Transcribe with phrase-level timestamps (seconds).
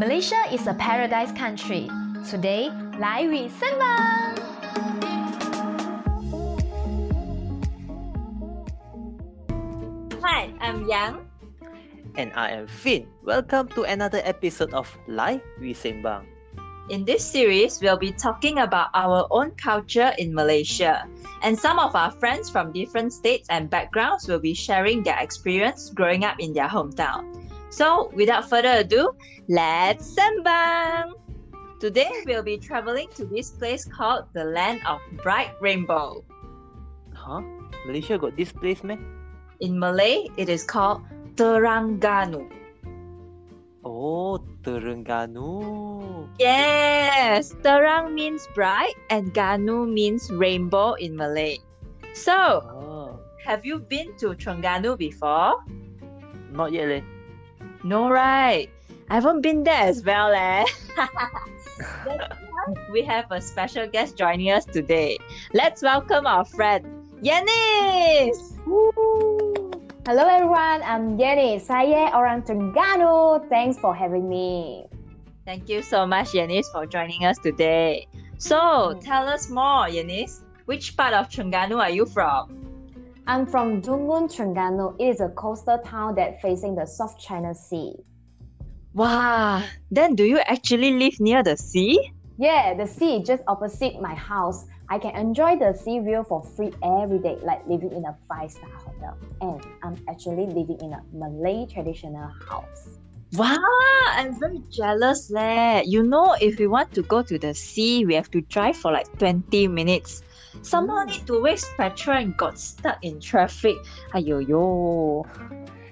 [0.00, 1.88] Malaysia is a paradise country.
[2.24, 4.34] Today, 来与森吧！
[10.22, 11.20] Hi, I'm Yang.
[12.16, 13.06] And I am Finn.
[13.22, 16.24] Welcome to another episode of Lai We Sembang.
[16.88, 21.04] In this series, we'll be talking about our own culture in Malaysia.
[21.42, 25.90] And some of our friends from different states and backgrounds will be sharing their experience
[25.90, 27.39] growing up in their hometown.
[27.71, 29.15] So, without further ado,
[29.47, 31.15] let's sembang!
[31.79, 36.21] Today, we'll be traveling to this place called the Land of Bright Rainbow.
[37.15, 37.41] Huh?
[37.87, 38.99] Malaysia got this place, man?
[39.63, 41.01] In Malay, it is called
[41.39, 42.45] Terengganu.
[43.81, 46.27] Oh, Terengganu.
[46.37, 51.57] Yes, terang means bright and ganu means rainbow in Malay.
[52.13, 55.57] So, Oh, have you been to Terengganu before?
[56.51, 57.01] not yet, leh.
[57.83, 58.69] No, right?
[59.09, 60.65] I haven't been there as well, eh?
[62.91, 65.17] We have a special guest joining us today.
[65.53, 66.85] Let's welcome our friend
[67.23, 68.37] Yanis.
[70.05, 71.57] Hello everyone, I'm Jenny.
[71.57, 73.49] Saya orang Terengganu.
[73.49, 74.85] Thanks for having me.
[75.49, 78.05] Thank you so much, Yanis, for joining us today.
[78.37, 80.45] So, tell us more, Yanis.
[80.69, 82.70] Which part of Terengganu are you from?
[83.31, 84.99] I'm from Dungun, Terengganu.
[84.99, 87.95] It is a coastal town that facing the South China Sea.
[88.93, 92.11] Wow, then do you actually live near the sea?
[92.37, 94.65] Yeah, the sea just opposite my house.
[94.89, 98.69] I can enjoy the sea view for free every day, like living in a five-star
[98.69, 99.17] hotel.
[99.39, 102.99] And I'm actually living in a Malay traditional house.
[103.33, 103.63] Wow,
[104.17, 105.83] I'm very jealous leh.
[105.85, 108.91] You know, if we want to go to the sea, we have to drive for
[108.91, 110.21] like 20 minutes.
[110.63, 113.77] Somehow need to waste petrol and got stuck in traffic.
[114.13, 115.23] Ayo yo.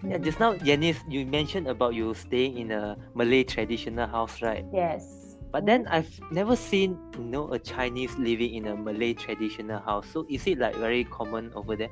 [0.04, 4.66] Yeah, just now, Yanis, you mentioned about you staying in a Malay traditional house, right?
[4.73, 5.38] Yes.
[5.52, 10.08] But then I've never seen, you know, a Chinese living in a Malay traditional house.
[10.11, 11.89] So is it like very common over there?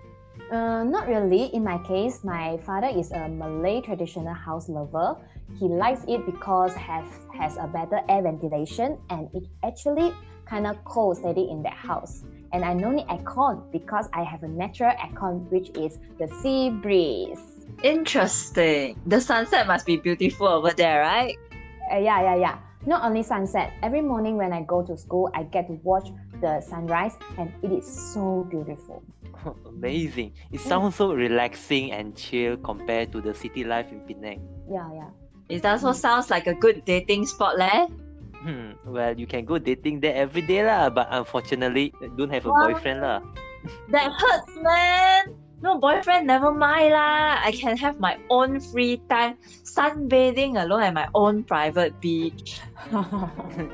[0.51, 1.53] Uh, not really.
[1.53, 5.17] In my case, my father is a Malay traditional house lover.
[5.59, 7.05] He likes it because has
[7.37, 10.13] has a better air ventilation and it actually
[10.45, 12.23] kind of cold steady in that house.
[12.53, 16.69] And I no need aircon because I have a natural aircon which is the sea
[16.69, 17.39] breeze.
[17.83, 18.99] Interesting.
[19.05, 21.35] The sunset must be beautiful over there, right?
[21.91, 22.59] Uh, yeah, yeah, yeah.
[22.85, 23.73] Not only sunset.
[23.83, 26.09] Every morning when I go to school, I get to watch
[26.39, 29.03] the sunrise and it is so beautiful.
[29.67, 30.33] Amazing.
[30.51, 34.41] It sounds so relaxing and chill compared to the city life in Penang.
[34.69, 35.11] Yeah, yeah.
[35.49, 37.87] It also sounds like a good dating spot leh.
[38.43, 42.53] Hmm, well, you can go dating there every day lah, but unfortunately, don't have a
[42.53, 43.21] boyfriend lah.
[43.91, 45.35] That hurts, man.
[45.59, 47.41] No boyfriend, never mind lah.
[47.41, 52.61] I can have my own free time, sunbathing alone at my own private beach.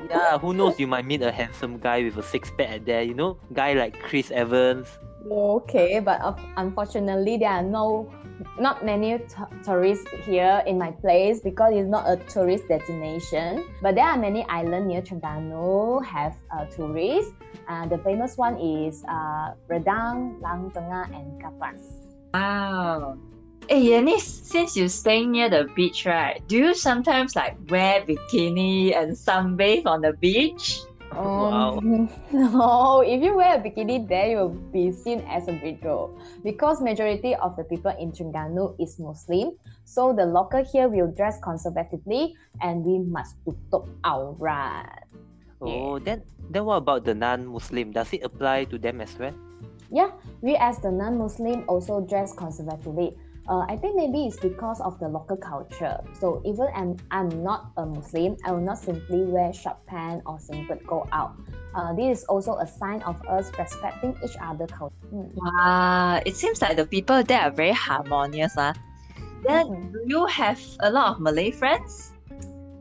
[0.08, 0.80] yeah, who knows?
[0.80, 3.04] You might meet a handsome guy with a six pack at there.
[3.04, 4.88] You know, guy like Chris Evans.
[5.30, 8.12] Okay, but unfortunately, there are no,
[8.58, 9.20] not many
[9.64, 13.64] tourists here in my place because it's not a tourist destination.
[13.80, 17.32] But there are many islands near Terengganu have uh, tourists.
[17.68, 21.80] Uh, the famous one is uh, Redang, Lang Tengah, and Kapas.
[22.34, 23.16] Wow.
[23.66, 26.46] Hey Yanis, since you're staying near the beach, right?
[26.48, 30.84] Do you sometimes like wear bikini and sunbathe on the beach?
[31.14, 31.78] Wow.
[31.78, 36.10] Um, no, if you wear a bikini there, you will be seen as a weirdo
[36.42, 39.54] because majority of the people in Terengganu is Muslim.
[39.84, 45.06] So the local here will dress conservatively and we must tutup aurat.
[45.62, 47.92] Oh, then then what about the non-Muslim?
[47.94, 49.32] Does it apply to them as well?
[49.94, 50.10] Yeah,
[50.42, 53.14] we as the non-Muslim also dress conservatively.
[53.46, 56.00] Uh, I think maybe it's because of the local culture.
[56.18, 60.40] So even I'm, I'm not a Muslim, I will not simply wear short pants or
[60.40, 61.36] singlet go out.
[61.74, 64.94] Uh, this is also a sign of us respecting each other culture.
[65.12, 65.28] Mm.
[65.34, 68.54] Wow, it seems like the people there are very harmonious.
[68.56, 68.72] Ah.
[69.44, 69.92] Then Mhm.
[69.92, 72.12] do you have a lot of Malay friends?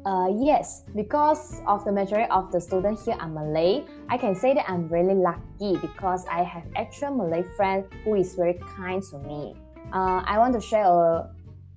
[0.05, 4.53] Uh, yes, because of the majority of the students here are Malay, I can say
[4.53, 9.19] that I'm really lucky because I have actual Malay friend who is very kind to
[9.19, 9.55] me.
[9.93, 11.29] Uh, I want to share a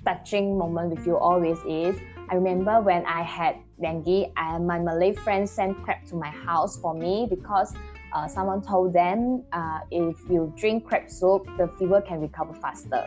[0.03, 5.49] touching moment with you always is I remember when I had dengue, my Malay friend
[5.49, 7.75] sent crab to my house for me because
[8.15, 13.07] uh, someone told them uh, if you drink crab soup, the fever can recover faster.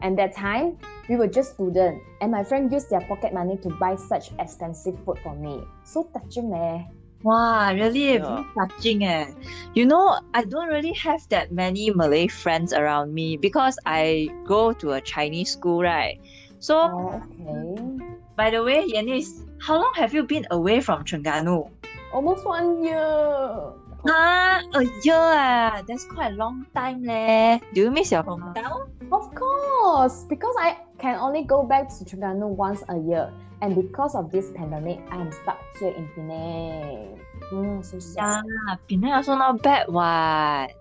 [0.00, 0.78] And that time,
[1.08, 4.98] we were just students, and my friend used their pocket money to buy such expensive
[5.04, 5.60] food for me.
[5.84, 6.84] So touching, eh?
[7.22, 8.44] Wow, really Yeah.
[8.54, 9.26] touching eh.
[9.74, 14.72] You know, I don't really have that many Malay friends around me because I go
[14.78, 16.18] to a Chinese school, right?
[16.58, 17.98] So, Oh, okay.
[18.36, 21.70] by the way, Yanis, how long have you been away from Terengganu?
[22.14, 23.74] Almost one year.
[24.08, 25.82] Ah, a year ah.
[25.86, 27.58] That's quite a long time leh.
[27.74, 28.88] Do you miss your hometown?
[29.10, 33.32] Of course, because I can only go back to Terengganu once a year.
[33.60, 37.18] And because of this pandemic, I am stuck here in Penang.
[37.50, 38.44] Mm, so sad.
[38.46, 40.74] Yeah, Penang also not bad what.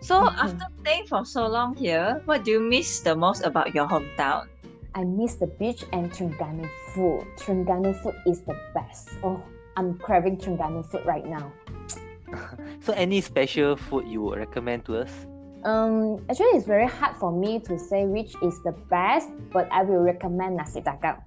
[0.00, 3.86] So after staying for so long here, what do you miss the most about your
[3.86, 4.48] hometown?
[4.94, 7.24] I miss the beach and Terengganu food.
[7.36, 9.10] Terengganu food is the best.
[9.22, 9.40] Oh,
[9.76, 11.52] I'm craving Terengganu food right now.
[12.80, 15.10] So any special food you would recommend to us?
[15.64, 19.82] Um, actually, it's very hard for me to say which is the best, but I
[19.82, 21.20] will recommend nasi dagang.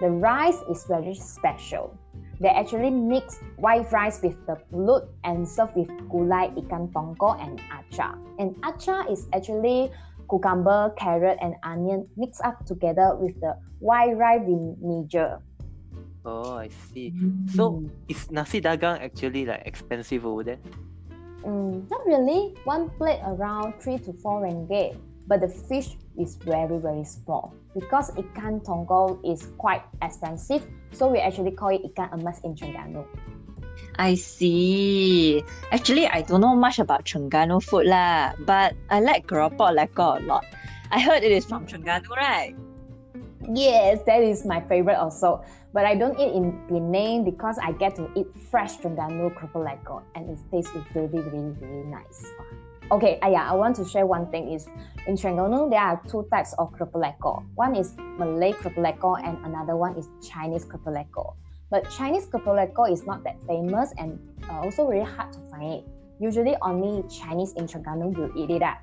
[0.00, 1.94] The rice is very special.
[2.40, 7.62] They actually mix white rice with the pulut and serve with gulai ikan tongkol and
[7.72, 8.18] acar.
[8.36, 9.88] And acar is actually
[10.28, 15.40] cucumber, carrot, and onion mixed up together with the white rice vinegar.
[16.26, 17.14] Oh, I see.
[17.54, 20.60] So is nasi dagang actually like expensive over there?
[21.44, 22.54] Mm, not really.
[22.64, 24.96] One plate around 3 to 4 ringgit.
[25.26, 27.52] But the fish is very, very small.
[27.74, 30.62] Because ikan tongkol is quite expensive,
[30.94, 33.02] so we actually call it ikan emas in Terengganu.
[33.98, 35.42] I see.
[35.72, 40.24] Actually, I don't know much about Terengganu food lah, but I like keropok leko a
[40.24, 40.46] lot.
[40.94, 42.54] I heard it is from Terengganu, right?
[43.50, 45.42] Yes, that is my favorite also.
[45.76, 50.00] But I don't eat in Penang because I get to eat fresh Terengganu keropok leko
[50.16, 52.24] and it tastes really, really, really nice.
[52.88, 54.64] Okay, uh, yeah, I want to share one thing is
[55.06, 57.44] in Terengganu there are two types of keropok leko.
[57.60, 61.36] One is Malay keropok leko and another one is Chinese keropok leko.
[61.68, 64.16] But Chinese keropok leko is not that famous and
[64.48, 65.84] uh, also very hard to find it.
[66.18, 68.80] Usually only Chinese in Terengganu will eat it at.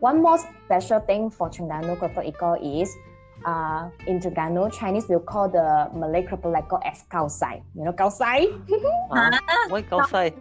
[0.00, 2.96] One more special thing for Terengganu keropok leko is
[3.44, 7.62] uh, in Terengganu, Chinese will call the Malay keropok leko as kaosai.
[7.74, 8.52] You know kaosai?
[9.10, 10.32] Ah, why kaosai?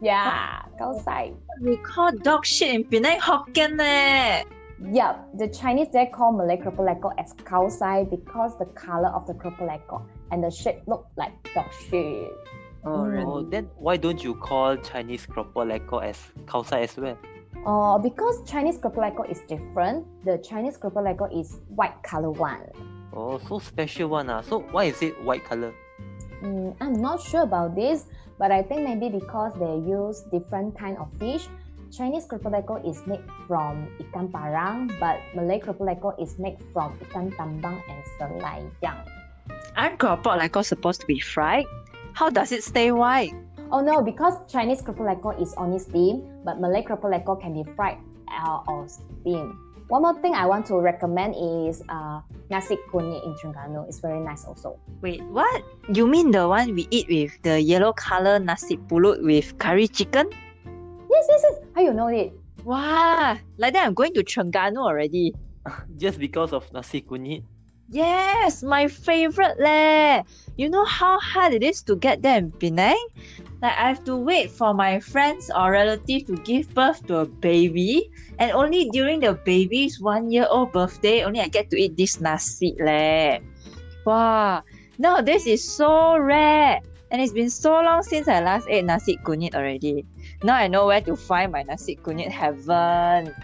[0.00, 1.34] yeah, kaosai.
[1.60, 4.42] We call dog shit in Penang Hokkien leh.
[4.90, 9.34] Yeah, the Chinese they call Malay keropok leko as kaosai because the color of the
[9.34, 12.30] keropok and the shape look like dog shit.
[12.84, 13.50] Oh, Mm.
[13.50, 17.16] Then why don't you call Chinese keropok leko as kaosai as well?
[17.62, 20.02] Uh, because Chinese keropok leko is different.
[20.26, 22.66] The Chinese keropok leko is white color one.
[23.14, 24.42] Oh, so special one ah.
[24.42, 25.70] So why is it white color?
[26.42, 30.98] Mm, I'm not sure about this, but I think maybe because they use different kind
[30.98, 31.46] of fish.
[31.94, 36.98] Chinese keropok leko is made from ikan parang, but Malay keropok leko is made from
[37.06, 38.98] ikan tambang and selayang.
[39.78, 41.70] Aren't keropok leko supposed to be fried?
[42.10, 43.32] How does it stay white?
[43.72, 47.96] Oh no, because Chinese keropok is only steamed, but Malay keropok can be fried
[48.28, 49.56] uh, or steamed.
[49.88, 52.20] One more thing I want to recommend is uh,
[52.52, 53.88] nasi kuning in Terengganu.
[53.88, 54.76] It's very nice also.
[55.00, 55.64] Wait, what?
[55.88, 60.28] You mean the one we eat with the yellow color nasi pulut with curry chicken?
[61.08, 61.56] Yes, yes, yes.
[61.72, 62.36] How you know it?
[62.68, 65.32] Wow, like that I'm going to Terengganu already.
[65.96, 67.48] Just because of nasi kunyit?
[67.92, 70.24] Yes, my favorite leh.
[70.56, 73.04] You know how hard it is to get them in Penang?
[73.60, 77.28] Like I have to wait for my friends or relative to give birth to a
[77.28, 78.08] baby,
[78.40, 82.16] and only during the baby's one year old birthday only I get to eat this
[82.16, 83.44] nasi leh.
[84.08, 84.64] Wow,
[85.20, 86.80] this is so rare,
[87.12, 90.08] and it's been so long since I last ate nasi kunyit already.
[90.42, 93.36] Now I know where to find my nasi kunyit heaven.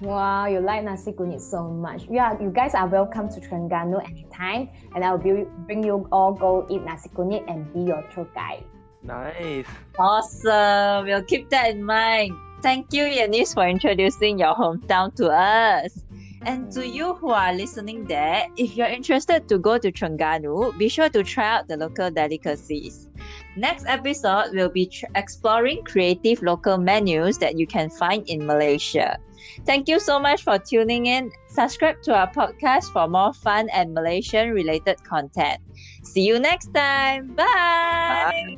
[0.00, 2.04] Wow, you like nasi kunyit so much.
[2.10, 6.66] Yeah, you guys are welcome to Terengganu anytime, and I'll be, bring you all go
[6.68, 8.64] eat nasi kunyit and be your tour guide.
[9.02, 9.64] Nice.
[9.98, 11.06] Awesome.
[11.06, 12.36] We'll keep that in mind.
[12.60, 16.04] Thank you, Yanis, for introducing your hometown to us.
[16.42, 16.92] And to mm.
[16.92, 21.22] you who are listening there, if you're interested to go to Terengganu, be sure to
[21.22, 23.08] try out the local delicacies.
[23.56, 29.18] Next episode, we'll be tr- exploring creative local menus that you can find in Malaysia.
[29.65, 31.31] Thank you so much for tuning in.
[31.47, 35.59] Subscribe to our podcast for more fun and Malaysian related content.
[36.03, 37.35] See you next time.
[37.35, 38.57] Bye.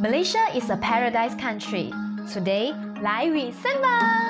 [0.00, 1.90] Malaysia is a paradise country.
[2.32, 4.29] Today, 来与森吧！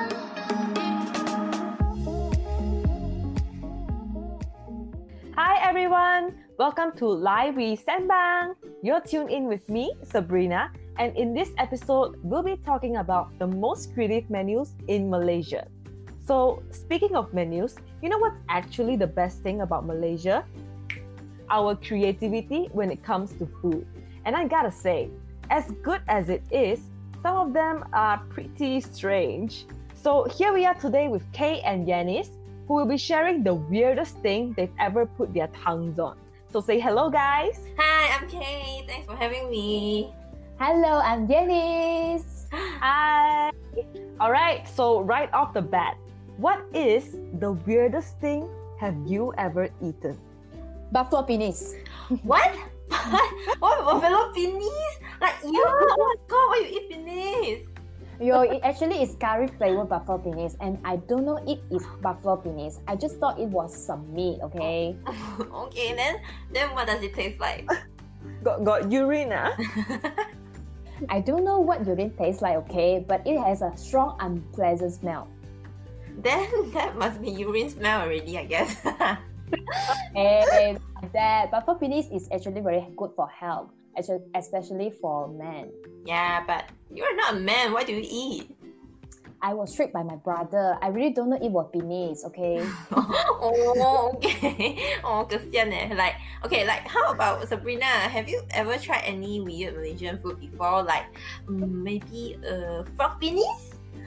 [6.62, 8.54] Welcome to Live with Sembang.
[8.84, 13.48] You're tuned in with me, Sabrina, and in this episode, we'll be talking about the
[13.48, 15.66] most creative menus in Malaysia.
[16.24, 20.46] So, speaking of menus, you know what's actually the best thing about Malaysia?
[21.50, 23.84] Our creativity when it comes to food.
[24.24, 25.10] And I gotta say,
[25.50, 26.78] as good as it is,
[27.26, 29.66] some of them are pretty strange.
[29.98, 32.30] So, here we are today with Kay and Yanis
[32.68, 36.21] who will be sharing the weirdest thing they've ever put their tongues on.
[36.52, 37.64] So say hello, guys.
[37.80, 38.84] Hi, I'm Kay.
[38.84, 40.12] Thanks for having me.
[40.60, 42.44] Hello, I'm Janice.
[42.52, 43.48] Hi.
[44.20, 45.96] All right, so right off the bat,
[46.36, 50.20] what is the weirdest thing have you ever eaten?
[50.92, 51.72] Buffalo penis.
[52.20, 52.52] What?
[53.64, 54.92] what buffalo penis?
[55.24, 55.56] Like you?
[55.56, 55.88] Ah.
[55.88, 57.71] Oh my god, why you eat penis?
[58.20, 61.84] Yo, it actually is curry flavored buffalo penis, and I don't know if it is
[62.02, 62.80] buffalo penis.
[62.86, 64.38] I just thought it was some meat.
[64.42, 64.96] Okay.
[65.68, 66.20] okay, then
[66.52, 67.66] then what does it taste like?
[68.42, 69.54] Got, got urine, ah?
[71.10, 72.54] I don't know what urine tastes like.
[72.66, 75.26] Okay, but it has a strong unpleasant smell.
[76.22, 78.78] then that must be urine smell already, I guess.
[80.14, 80.78] and
[81.12, 85.70] that buffalo penis is actually very good for health, actually, especially for men.
[86.04, 87.72] yeah, but you're not a man.
[87.72, 88.54] Why do you eat?
[89.42, 90.78] I was tricked by my brother.
[90.80, 92.24] I really don't know it was penis.
[92.26, 92.62] Okay.
[92.94, 94.94] oh, okay.
[95.02, 95.90] Oh, kesian eh.
[95.98, 96.14] Like,
[96.46, 97.84] okay, like, how about Sabrina?
[97.84, 100.84] Have you ever tried any weird Malaysian food before?
[100.86, 101.10] Like,
[101.50, 103.74] mm, maybe uh, frog penis?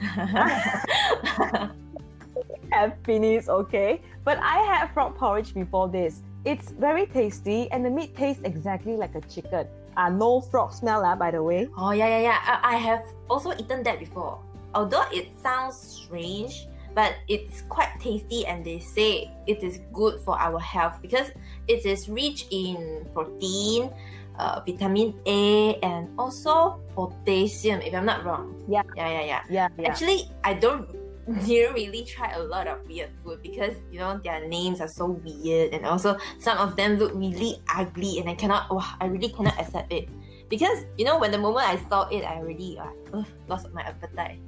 [2.72, 4.00] have penis, okay?
[4.24, 6.24] But I had frog porridge before this.
[6.46, 9.66] It's very tasty and the meat tastes exactly like a chicken.
[9.96, 11.66] Uh, no frog smell, uh, by the way.
[11.76, 12.38] oh, yeah, yeah, yeah.
[12.62, 14.38] I, I have also eaten that before.
[14.72, 20.38] Although it sounds strange, but it's quite tasty and they say it is good for
[20.38, 21.34] our health because
[21.66, 23.90] it is rich in protein,
[24.38, 28.54] uh, vitamin A, and also potassium, if I'm not wrong.
[28.68, 28.86] Yeah.
[28.94, 29.42] Yeah, yeah, yeah.
[29.50, 29.88] Yeah, yeah.
[29.90, 30.86] Actually, I don't
[31.46, 35.18] didn't really try a lot of weird food because you know their names are so
[35.26, 39.28] weird and also some of them look really ugly and I cannot wow, I really
[39.30, 40.08] cannot accept it.
[40.48, 43.82] Because you know when the moment I saw it I already uh, ugh, lost my
[43.82, 44.38] appetite.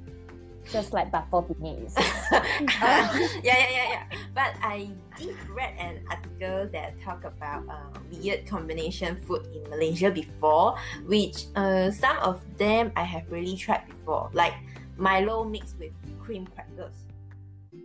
[0.71, 1.95] Just like buffalo penis.
[2.31, 3.09] yeah,
[3.41, 4.03] yeah, yeah, yeah.
[4.35, 10.11] But I did read an article that talk about uh, weird combination food in Malaysia
[10.11, 14.53] before, which uh, some of them I have really tried before, like
[14.99, 15.89] Milo mixed with
[16.29, 16.93] cream crackers.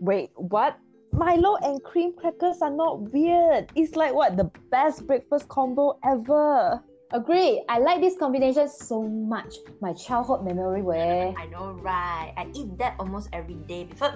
[0.00, 0.76] Wait, what?
[1.12, 3.72] Milo and cream crackers are not weird.
[3.74, 6.82] It's like what the best breakfast combo ever.
[7.12, 7.64] Agree.
[7.70, 9.54] I like this combination so much.
[9.80, 12.34] My childhood memory where I know, right?
[12.36, 14.12] I eat that almost every day before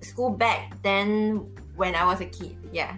[0.00, 1.46] school back then
[1.76, 2.56] when I was a kid.
[2.72, 2.96] Yeah.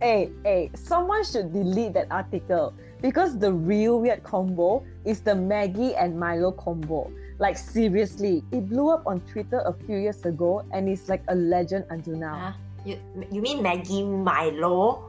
[0.00, 2.72] Hey, hey, someone should delete that article
[3.02, 7.12] because the real weird combo is the Maggi and Milo combo.
[7.38, 11.34] Like seriously, it blew up on Twitter a few years ago and it's like a
[11.34, 12.34] legend until now.
[12.38, 12.52] Huh?
[12.84, 13.00] You
[13.32, 15.08] you mean Maggi Milo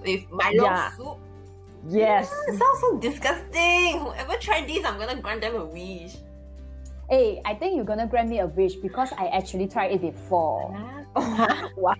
[0.00, 0.90] with Milo Yeah.
[0.96, 1.18] soup?
[1.88, 2.32] Yes.
[2.48, 4.00] It sounds so disgusting.
[4.00, 6.16] Whoever tried this, I'm gonna grant them a wish.
[7.10, 10.72] Hey, I think you're gonna grant me a wish because I actually tried it before.
[11.76, 11.94] wow.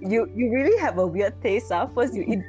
[0.00, 1.86] You you really have a weird taste, huh?
[1.94, 2.42] First you eat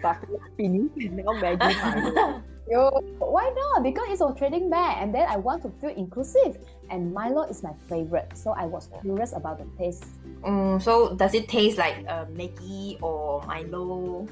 [0.58, 2.44] penis and now Maggi Milo.
[2.70, 3.82] Yo, why not?
[3.82, 6.58] Because it's a trading bag and then I want to feel inclusive.
[6.92, 10.06] And Milo is my favorite, so I was curious about the taste.
[10.44, 14.28] Um, so does it taste like uh, Maggi or Milo?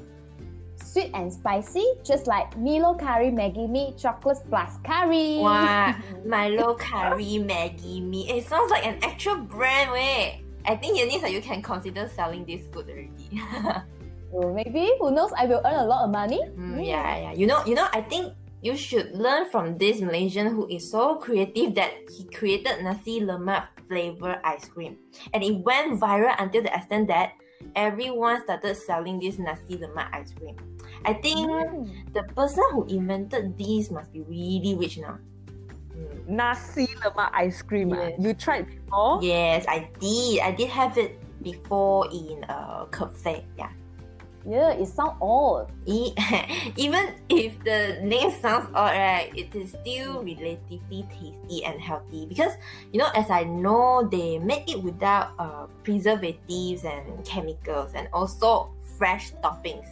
[0.76, 5.38] Sweet and spicy, just like Milo curry Maggi mee chocolate plus curry.
[5.38, 8.30] Wow, Milo curry Maggi mee.
[8.30, 9.90] It sounds like an actual brand.
[9.90, 13.82] Wait, I think Yanisa, you can consider selling this food already.
[14.30, 16.40] Or maybe, who knows, I will earn a lot of money.
[16.56, 17.32] Mm, yeah, yeah.
[17.32, 17.88] You know, you know.
[17.92, 22.84] I think you should learn from this Malaysian who is so creative that he created
[22.84, 25.00] nasi lemak flavor ice cream,
[25.32, 27.32] and it went viral until the extent that
[27.74, 30.56] everyone started selling this nasi lemak ice cream.
[31.08, 31.48] I think
[32.12, 35.16] the person who invented this must be really rich now.
[35.96, 36.28] Mm.
[36.28, 37.96] Nasi lemak ice cream.
[37.96, 38.12] ah.
[38.12, 38.20] Yes.
[38.20, 39.24] You tried before?
[39.24, 40.44] Yes, I did.
[40.44, 43.46] I did have it before in a cafe.
[43.56, 43.72] Yeah.
[44.48, 45.68] Yeah, it sounds odd.
[46.76, 52.56] Even if the name sounds odd, right, it is still relatively tasty and healthy because
[52.90, 58.72] you know, as I know, they make it without uh, preservatives and chemicals and also
[58.96, 59.84] fresh toppings.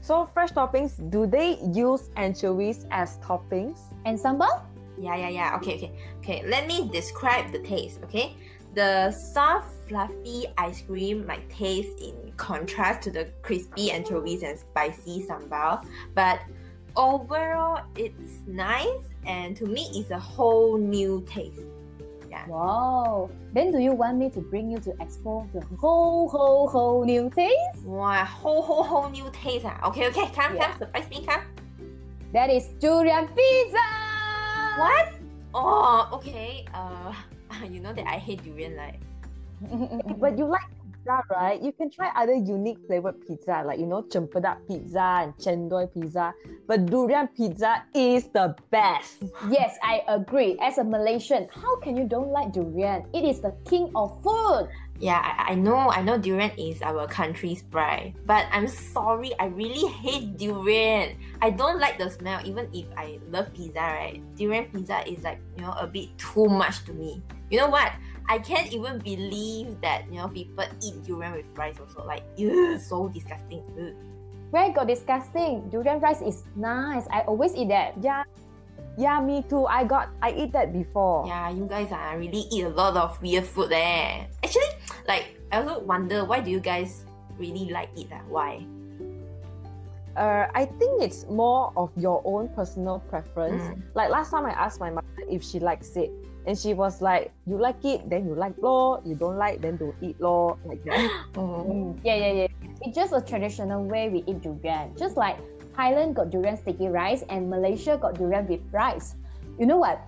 [0.00, 3.80] So fresh toppings, do they use anchovies as toppings?
[4.04, 4.62] And sambal?
[4.96, 5.56] Yeah, yeah, yeah.
[5.56, 6.46] Okay, okay, okay.
[6.46, 7.98] Let me describe the taste.
[8.04, 8.36] Okay,
[8.74, 15.24] the soft, fluffy ice cream might taste in contrast to the crispy anchovies and spicy
[15.28, 16.40] sambal, but
[16.96, 21.60] overall, it's nice and to me, it's a whole new taste.
[22.30, 22.46] Yeah.
[22.48, 23.30] Wow.
[23.52, 27.30] Then do you want me to bring you to explore the whole, whole, whole new
[27.30, 27.84] taste?
[27.84, 29.64] Wow, whole, whole, whole new taste.
[29.66, 29.88] Ah.
[29.88, 30.70] Okay, okay, come, Yeah.
[30.70, 31.42] come, surprise me, come.
[32.32, 33.86] That is durian pizza!
[34.78, 35.14] What?
[35.54, 36.66] Oh, okay.
[36.74, 37.14] Uh,
[37.70, 38.98] you know that I hate durian, like.
[40.18, 40.66] but you like
[41.04, 41.60] pizza, right?
[41.60, 46.34] You can try other unique flavored pizza, like you know, cempedak pizza and cendol pizza.
[46.66, 49.22] But durian pizza is the best.
[49.50, 50.56] Yes, I agree.
[50.60, 53.04] As a Malaysian, how can you don't like durian?
[53.12, 54.68] It is the king of food.
[55.00, 59.46] Yeah, I, I know, I know durian is our country's pride, but I'm sorry, I
[59.46, 61.18] really hate durian.
[61.42, 64.22] I don't like the smell, even if I love pizza, right?
[64.36, 67.20] Durian pizza is like, you know, a bit too much to me.
[67.50, 67.92] You know what?
[68.28, 72.04] I can't even believe that, you know, people eat durian with rice also.
[72.06, 73.62] Like, ew, so disgusting.
[73.76, 73.94] Ugh.
[74.50, 75.68] Where got disgusting?
[75.68, 77.06] Durian rice is nice.
[77.10, 77.94] I always eat that.
[78.00, 78.22] Yeah,
[78.96, 79.66] yeah, me too.
[79.66, 81.26] I got, I eat that before.
[81.26, 84.26] Yeah, you guys uh, really eat a lot of weird food there.
[84.42, 84.72] Actually,
[85.06, 87.04] like, I also wonder, why do you guys
[87.36, 88.12] really like it?
[88.12, 88.22] Uh?
[88.28, 88.64] Why?
[90.16, 93.60] Uh, I think it's more of your own personal preference.
[93.62, 93.82] Mm.
[93.94, 96.12] Like last time I asked my mother if she likes it,
[96.46, 99.00] and she was like, "You like it, then you like law.
[99.04, 101.00] You don't like, then don't eat law." Like that.
[101.36, 101.64] Oh.
[101.66, 101.98] Mm.
[102.04, 102.48] Yeah, yeah, yeah.
[102.82, 104.92] It's just a traditional way we eat durian.
[104.96, 105.40] Just like
[105.74, 109.16] Thailand got durian sticky rice and Malaysia got durian with rice.
[109.58, 109.98] You know what?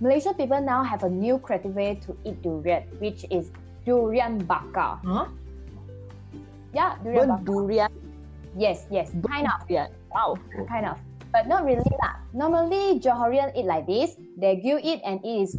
[0.00, 3.50] Malaysian people now have a new creative way to eat durian, which is
[3.84, 5.00] durian bakar.
[5.02, 5.26] Huh?
[6.70, 7.44] Yeah, durian bakar.
[7.44, 7.90] durian.
[8.54, 9.66] Yes, yes, kind of.
[9.68, 9.88] Yeah.
[10.14, 10.38] Wow.
[10.68, 10.98] kind of.
[11.32, 12.16] But not really lah.
[12.32, 14.16] Normally, Johorian eat like this.
[14.40, 15.52] They grill it and it is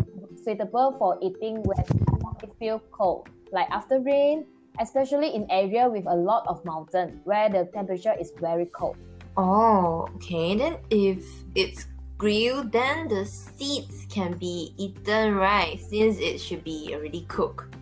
[0.43, 4.46] suitable for eating when it feel cold, like after rain,
[4.79, 8.98] especially in area with a lot of mountain where the temperature is very cold.
[9.38, 10.55] Oh, okay.
[10.55, 11.24] Then if
[11.55, 15.79] it's grilled, then the seeds can be eaten, right?
[15.79, 17.75] Since it should be already cooked.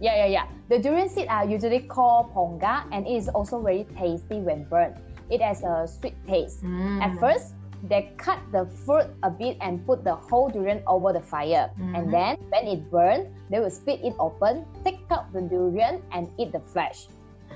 [0.00, 0.46] Yeah, yeah, yeah.
[0.68, 4.96] The durian seed are usually called ponga and it is also very tasty when burnt.
[5.28, 6.64] It has a sweet taste.
[6.64, 7.02] Mm.
[7.02, 7.54] At first,
[7.84, 11.70] they cut the fruit a bit and put the whole durian over the fire.
[11.78, 11.94] Mhm.
[11.94, 16.28] And then, when it burns, they will split it open, take out the durian, and
[16.38, 17.08] eat the flesh.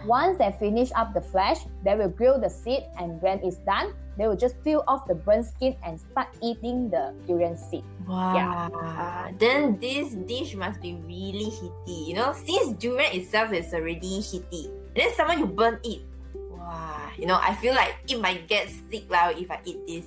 [0.06, 3.94] Once they finish up the flesh, they will grill the seed, and when it's done,
[4.18, 7.84] they will just peel off the burnt skin and start eating the durian seed.
[8.06, 9.30] Wow.
[9.38, 12.10] Then this dish must be really heaty.
[12.10, 16.02] You know, since durian itself is already heaty, then someone you burn it.
[16.34, 17.08] Wow.
[17.16, 20.04] You know, I feel like it might get sick now if I eat this.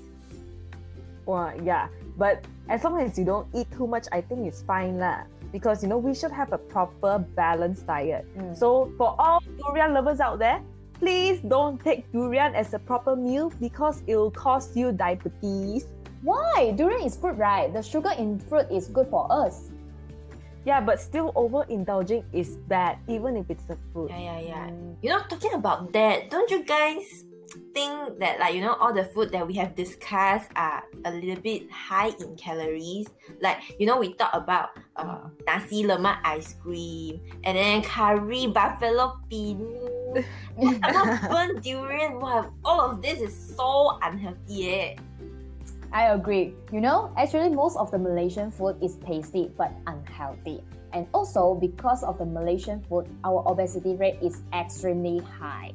[1.25, 1.87] Well, yeah.
[2.17, 5.23] But as long as you don't eat too much, I think it's fine lah.
[5.51, 8.25] Because you know we should have a proper balanced diet.
[8.37, 8.57] Mm.
[8.57, 10.61] So for all durian lovers out there,
[10.99, 15.87] please don't take durian as a proper meal because it will cause you diabetes.
[16.23, 16.73] Why?
[16.75, 17.71] Durian is fruit, right?
[17.71, 19.69] The sugar in fruit is good for us.
[20.65, 24.09] Yeah, but still overindulging is bad, even if it's a fruit.
[24.09, 24.67] Yeah, yeah, yeah.
[25.05, 27.23] You know, talking about that, don't you guys
[27.73, 31.41] think that like you know all the food that we have discussed are a little
[31.41, 33.07] bit high in calories?
[33.41, 39.19] Like you know, we talk about uh, nasi lemak ice cream and then curry buffalo
[39.31, 40.23] pinu,
[40.57, 42.19] and some burnt durian.
[42.19, 44.69] Wow, all of this is so unhealthy.
[44.69, 44.95] Eh?
[45.95, 46.53] I agree.
[46.71, 50.59] You know, actually, most of the Malaysian food is tasty but unhealthy.
[50.91, 55.71] And also, because of the Malaysian food, our obesity rate is extremely high.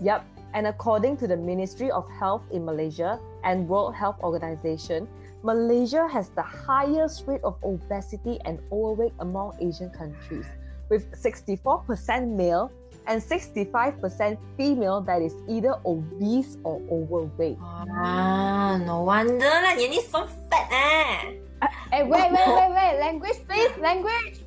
[0.00, 0.26] Yep.
[0.54, 5.08] And according to the Ministry of Health in Malaysia and World Health Organization,
[5.42, 10.46] Malaysia has the highest rate of obesity and overweight among Asian countries,
[10.88, 11.82] with 64%
[12.28, 12.70] male
[13.08, 17.58] and 65% female that is either obese or overweight.
[17.60, 21.42] Ah, no wonder lah, Yanni so fat eh.
[21.90, 22.94] Hey, wait, wait, wait, wait.
[23.02, 23.74] Language, please.
[23.82, 24.46] Language.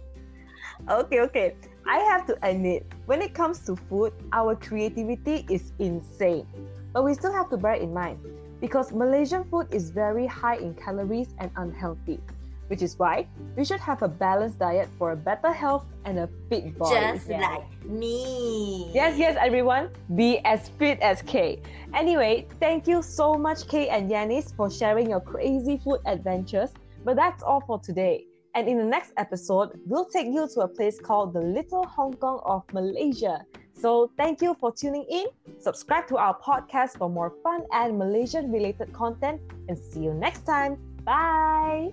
[0.88, 1.56] Okay, okay.
[1.86, 6.48] I have to admit, when it comes to food, our creativity is insane.
[6.94, 8.20] But we still have to bear in mind
[8.62, 12.20] because Malaysian food is very high in calories and unhealthy,
[12.68, 16.30] which is why we should have a balanced diet for a better health and a
[16.50, 16.96] fit body.
[17.14, 17.42] Just Yeah.
[17.42, 18.92] like me.
[18.94, 21.62] Yes, yes, everyone, be as fit as Kay.
[21.94, 26.72] Anyway, thank you so much, Kay and Yanis, for sharing your crazy food adventures.
[27.04, 28.26] But that's all for today.
[28.55, 32.15] And in the next episode, we'll take you to a place called the Little Hong
[32.15, 33.47] Kong of Malaysia.
[33.73, 35.27] So thank you for tuning in.
[35.61, 39.41] Subscribe to our podcast for more fun and Malaysian related content.
[39.69, 40.77] And see you next time.
[41.05, 41.93] Bye.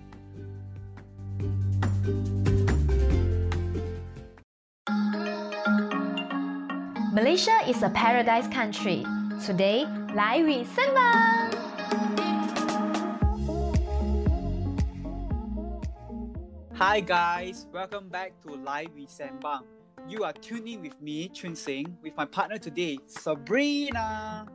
[7.13, 9.05] Malaysia is a paradise country.
[9.45, 11.70] Today, 来与森吧。
[16.82, 19.62] Hi guys, welcome back to Live with Sembang.
[20.08, 24.48] You are tuning with me, Chun Sing, with my partner today, Sabrina.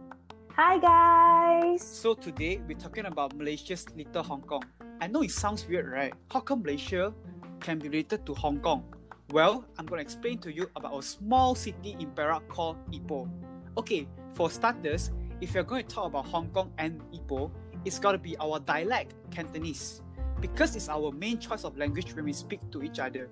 [0.51, 1.81] Hi, guys.
[1.81, 4.61] So today we're talking about Malaysia's Little Hong Kong.
[4.99, 6.13] I know it sounds weird, right?
[6.29, 7.13] How come Malaysia
[7.61, 8.83] can be related to Hong Kong?
[9.31, 13.31] Well, I'm going to explain to you about a small city in Perak called Ipoh.
[13.77, 17.49] Okay, for starters, if you're going to talk about Hong Kong and Ipoh,
[17.85, 20.01] it's got to be our dialect, Cantonese,
[20.41, 23.29] because it's our main choice of language when we speak to each other.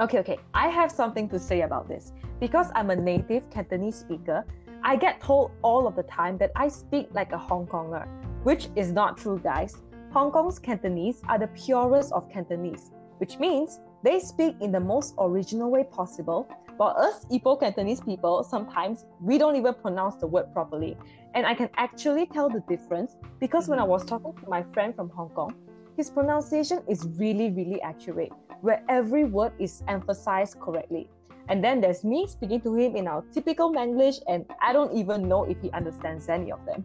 [0.00, 0.38] Okay, okay.
[0.52, 2.12] I have something to say about this.
[2.40, 4.44] Because I'm a native Cantonese speaker,
[4.82, 8.06] I get told all of the time that I speak like a Hong Konger,
[8.42, 9.76] which is not true, guys.
[10.12, 15.14] Hong Kong's Cantonese are the purest of Cantonese, which means they speak in the most
[15.18, 20.52] original way possible, while us Ipoh Cantonese people, sometimes we don't even pronounce the word
[20.52, 20.96] properly.
[21.34, 24.94] And I can actually tell the difference because when I was talking to my friend
[24.94, 25.54] from Hong Kong,
[25.96, 31.08] his pronunciation is really, really accurate, where every word is emphasized correctly.
[31.48, 35.28] And then there's me speaking to him in our typical Manglish, and I don't even
[35.28, 36.84] know if he understands any of them.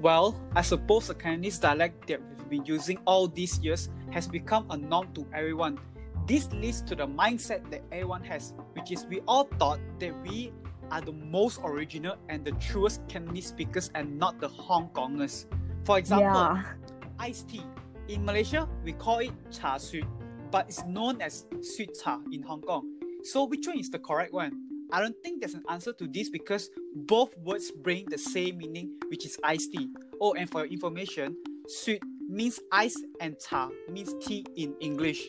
[0.00, 4.66] Well, I suppose the Cantonese dialect that we've been using all these years has become
[4.70, 5.78] a norm to everyone.
[6.26, 10.52] This leads to the mindset that everyone has, which is we all thought that we
[10.90, 15.46] are the most original and the truest Cantonese speakers and not the Hong Kongers.
[15.84, 16.62] For example, Yeah.
[17.18, 17.64] iced tea.
[18.08, 20.04] In Malaysia, we call it cha sweet,
[20.50, 22.82] but it's known as sweet cha in Hong Kong.
[23.22, 24.58] So which one is the correct one?
[24.90, 28.98] I don't think there's an answer to this because both words bring the same meaning,
[29.08, 29.88] which is iced tea.
[30.20, 31.36] Oh, and for your information,
[31.68, 35.28] sweet means ice and cha means tea in English.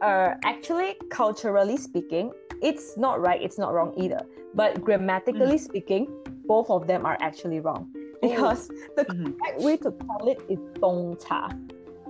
[0.00, 4.20] Uh, actually, culturally speaking, it's not right, it's not wrong either.
[4.54, 6.08] But grammatically speaking,
[6.46, 7.92] both of them are actually wrong.
[8.22, 9.38] Because the Mhm.
[9.38, 11.50] correct way to call it is dong cha.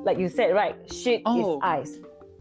[0.04, 0.76] Like you said, right?
[0.92, 1.56] Shit Oh.
[1.56, 1.98] is ice.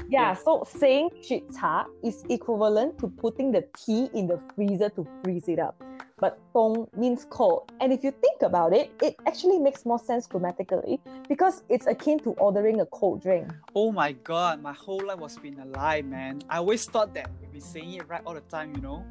[0.08, 0.43] Yeah, Yes.
[0.43, 5.47] so saying shit cha is equivalent to putting the tea in the freezer to freeze
[5.49, 5.82] it up.
[6.19, 7.71] But dong means cold.
[7.82, 12.19] And if you think about it, it actually makes more sense grammatically because it's akin
[12.19, 13.51] to ordering a cold drink.
[13.75, 16.41] Oh my god, my whole life was been a lie, man.
[16.49, 19.04] I always thought that we've been saying it right all the time, you know?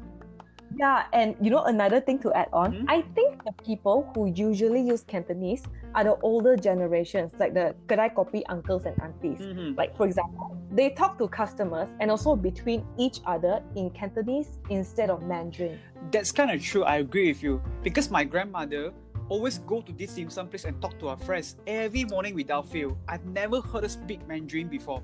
[0.77, 2.85] Yeah, and you know another thing to add on, Mhm.
[2.87, 5.63] I think the people who usually use Cantonese
[5.95, 9.39] are the older generations, like the kedai kopi uncles and aunties.
[9.39, 9.77] Mhm.
[9.77, 15.09] Like for example, they talk to customers and also between each other in Cantonese instead
[15.09, 15.79] of Mandarin.
[16.11, 16.83] That's kind of true.
[16.83, 18.91] I agree with you because my grandmother
[19.29, 22.67] always go to this dim sum place and talk to her friends every morning without
[22.67, 22.97] fail.
[23.07, 25.01] I've never heard her speak Mandarin before.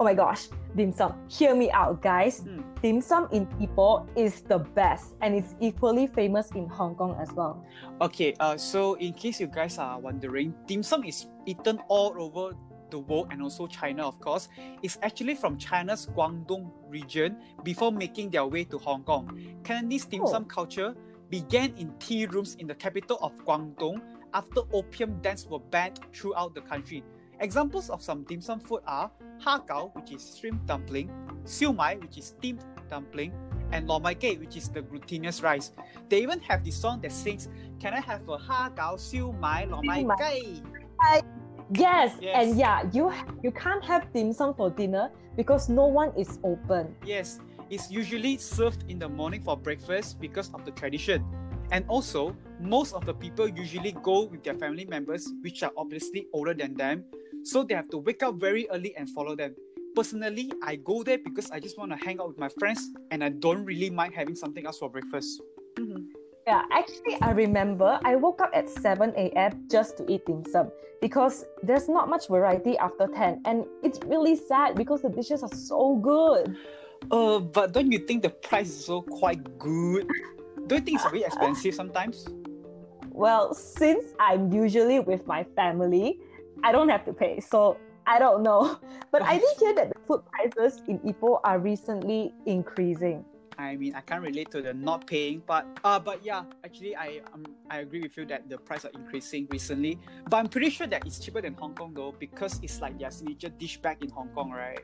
[0.00, 2.40] Oh my gosh, dim sum, hear me out, guys.
[2.40, 2.60] Hmm.
[2.82, 7.30] Dim sum in Ipoh is the best, and it's equally famous in Hong Kong as
[7.32, 7.64] well.
[8.00, 12.56] Okay, uh, so in case you guys are wondering, dim sum is eaten all over
[12.90, 14.48] the world and also China, of course.
[14.82, 19.30] It's actually from China's Guangdong region before making their way to Hong Kong.
[19.62, 20.26] Cantonese dim Oh.
[20.26, 20.94] sum culture
[21.30, 24.00] began in tea rooms in the capital of Guangdong
[24.34, 27.04] after opium dens were banned throughout the country.
[27.42, 31.10] Examples of some dim sum food are ha gao, which is shrimp dumpling,
[31.44, 33.32] siu mai, which is steamed dumpling,
[33.72, 35.72] and lo mai gai, which is the glutinous rice.
[36.08, 37.48] They even have the song that sings,
[37.80, 40.62] "Can I have a ha gao siu mai lo mai gai?"
[41.74, 42.36] Yes, Yes.
[42.36, 43.10] and yeah, you
[43.42, 46.94] you can't have dim sum for dinner because no one is open.
[47.04, 51.26] Yes, it's usually served in the morning for breakfast because of the tradition.
[51.72, 56.28] And also, most of the people usually go with their family members, which are obviously
[56.34, 57.08] older than them,
[57.44, 59.54] so they have to wake up very early and follow them.
[59.94, 63.22] Personally, I go there because I just want to hang out with my friends and
[63.22, 65.42] I don't really mind having something else for breakfast.
[66.46, 69.64] Yeah, actually, I remember I woke up at 7 a.m.
[69.70, 74.36] just to eat dim sum because there's not much variety after 10, and it's really
[74.36, 76.56] sad because the dishes are so good.
[77.10, 80.08] Uh, but don't you think the price is so quite good?
[80.66, 82.26] Don't you think it's very expensive sometimes?
[83.10, 86.18] Well, since I'm usually with my family,
[86.62, 88.78] I don't have to pay, so I don't know.
[89.12, 93.24] But I did hear that the food prices in Ipoh are recently increasing.
[93.58, 97.20] I mean, I can't relate to the not paying, but uh, but yeah, actually, I
[97.34, 100.00] um, I agree with you that the price are increasing recently.
[100.30, 103.10] But I'm pretty sure that it's cheaper than Hong Kong though, because it's like their
[103.10, 104.80] signature dish back in Hong Kong, right?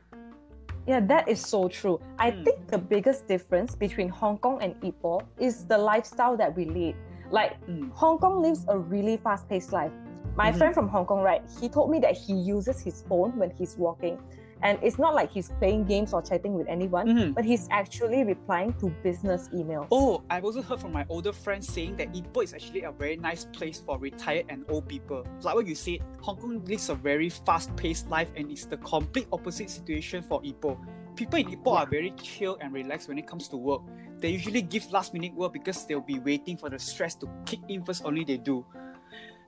[0.85, 1.99] Yeah, that is so true.
[2.19, 2.43] I Hmm.
[2.45, 6.95] think the biggest difference between Hong Kong and Ipoh is the lifestyle that we lead.
[7.31, 7.89] Like Mm.
[7.93, 9.91] Hong Kong lives a really fast-paced life.
[10.39, 10.57] My Mhm.
[10.57, 11.41] friend from Hong Kong, right?
[11.59, 14.17] He told me that he uses his phone when he's walking,
[14.63, 17.35] and it's not like he's playing games or chatting with anyone, Mhm.
[17.35, 19.87] but he's actually replying to business emails.
[19.91, 23.17] Oh, I've also heard from my older friends saying that Ipoh is actually a very
[23.17, 25.25] nice place for retired and old people.
[25.43, 29.27] Like what you said, Hong Kong lives a very fast-paced life, and it's the complete
[29.33, 30.77] opposite situation for Ipoh.
[31.17, 33.81] People in Ipoh are very chill and relaxed when it comes to work.
[34.19, 37.83] They usually give last-minute work because they'll be waiting for the stress to kick in
[37.83, 38.05] first.
[38.05, 38.65] Only they do.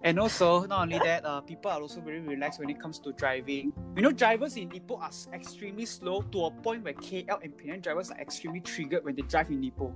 [0.03, 3.13] And also, not only that, uh, people are also very relaxed when it comes to
[3.13, 3.71] driving.
[3.95, 7.81] You know, drivers in Ipoh are extremely slow to a point where KL and Penang
[7.81, 9.93] drivers are extremely triggered when they drive in Ipoh.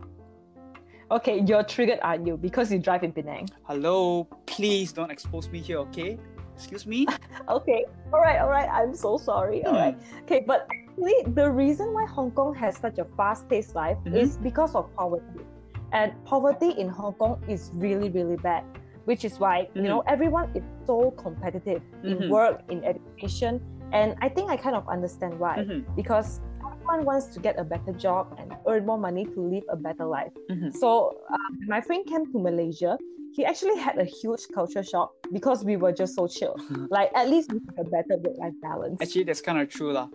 [1.11, 2.37] Okay, you're triggered, aren't you?
[2.37, 3.47] Because you drive in Penang.
[3.63, 6.17] Hello, please don't expose me here, okay?
[6.55, 7.05] Excuse me?
[7.49, 8.69] Okay, all right, all right.
[8.69, 9.63] I'm so sorry.
[9.65, 9.77] All Hmm.
[9.77, 9.97] right.
[10.23, 14.15] Okay, but actually, the reason why Hong Kong has such a fast-paced life Mhm.
[14.15, 15.45] is because of poverty,
[15.91, 18.63] and poverty in Hong Kong is really, really bad.
[19.05, 22.09] Which is why you know everyone is so competitive Mhm.
[22.09, 23.61] in work, in education,
[23.93, 25.61] and I think I kind of understand why.
[25.61, 29.63] Mhm, Because everyone wants to get a better job and earn more money to live
[29.69, 30.33] a better life.
[30.49, 30.73] mhm.
[30.73, 30.89] So
[31.29, 32.97] um, my friend came to Malaysia,
[33.37, 36.55] he actually had a huge culture shock because we were just so chill.
[36.89, 38.97] like at least we have a better work-life balance.
[39.01, 39.91] Actually, that's kind of true.
[39.93, 40.09] lah.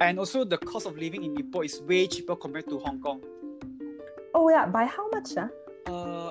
[0.00, 3.20] And also, the cost of living in Ipoh is way cheaper compared to Hong Kong.
[4.34, 5.30] oh yeah, by how much?
[5.38, 5.46] Huh?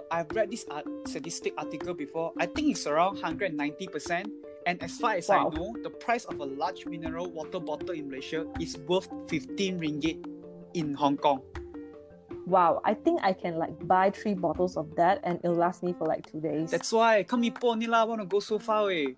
[0.10, 2.34] I've read this art- statistic article before.
[2.40, 4.26] I think it's around 190%.
[4.68, 5.50] And as far as Wow.
[5.52, 9.80] I know, the price of a large mineral water bottle in Malaysia is worth 15
[9.80, 10.22] ringgit
[10.74, 11.42] in Hong Kong.
[12.46, 15.94] Wow, I think I can like buy three bottles of that and it'll last me
[15.94, 16.72] for like two days.
[16.72, 19.16] That's why, come Ipoh ni lah, want to go so far away.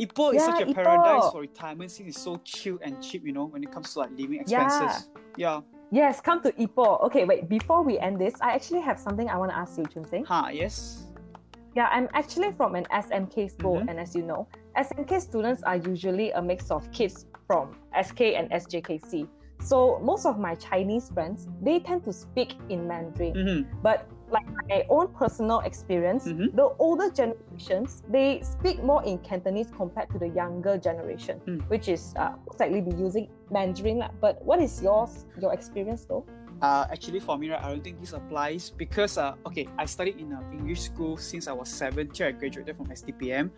[0.00, 0.74] Ipoh is such a Ipoh.
[0.74, 4.00] paradise for retirement since it's so chill and cheap, you know, when it comes to
[4.00, 5.10] like living expenses.
[5.36, 5.60] Yeah.
[5.90, 7.02] Yes, come to Ipoh.
[7.04, 9.84] Okay, wait, before we end this, I actually have something I want to ask you,
[9.86, 10.24] Chun Sing.
[10.24, 11.04] Huh, yes.
[11.76, 13.88] Yeah, I'm actually from an SMK school, Mhm.
[13.90, 18.50] and as you know, SMK students are usually a mix of kids from SK and
[18.50, 19.28] SJKC.
[19.60, 23.34] So most of my Chinese friends, they tend to speak in Mandarin.
[23.34, 23.80] Mm-hmm.
[23.82, 26.54] But like my own personal experience, Mhm.
[26.54, 31.68] the older generations, they speak more in Cantonese compared to the younger generation, Mm.
[31.68, 34.02] which is uh, most likely be using Mandarin.
[34.20, 36.24] But what is yours, your experience though?
[36.62, 40.20] Uh, actually, for me, right, I don't think this applies because, uh, okay, I studied
[40.20, 43.50] in an English school since I was seven till I graduated from STPM.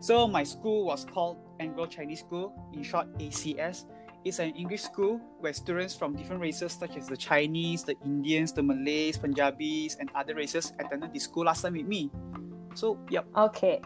[0.00, 3.86] So my school was called Anglo Chinese School, in short ACS.
[4.24, 8.52] It's an English school where students from different races such as the Chinese, the Indians,
[8.52, 12.10] the Malays, Punjabis, and other races attended the school last time with me.
[12.74, 13.26] So, yep.
[13.36, 13.80] Okay.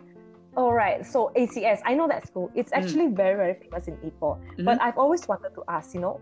[0.57, 1.05] All right.
[1.05, 2.51] So ACS, I know that school.
[2.55, 2.79] It's Mm.
[2.83, 4.41] actually very, very famous in Ipoh.
[4.65, 6.21] But I've always wanted to ask, you know,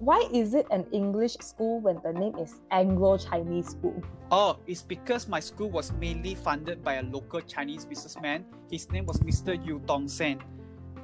[0.00, 4.00] why is it an English school when the name is Anglo Chinese School?
[4.32, 8.46] Oh, it's because my school was mainly funded by a local Chinese businessman.
[8.70, 9.54] His name was Mr.
[9.60, 10.40] Eu Tong Sen.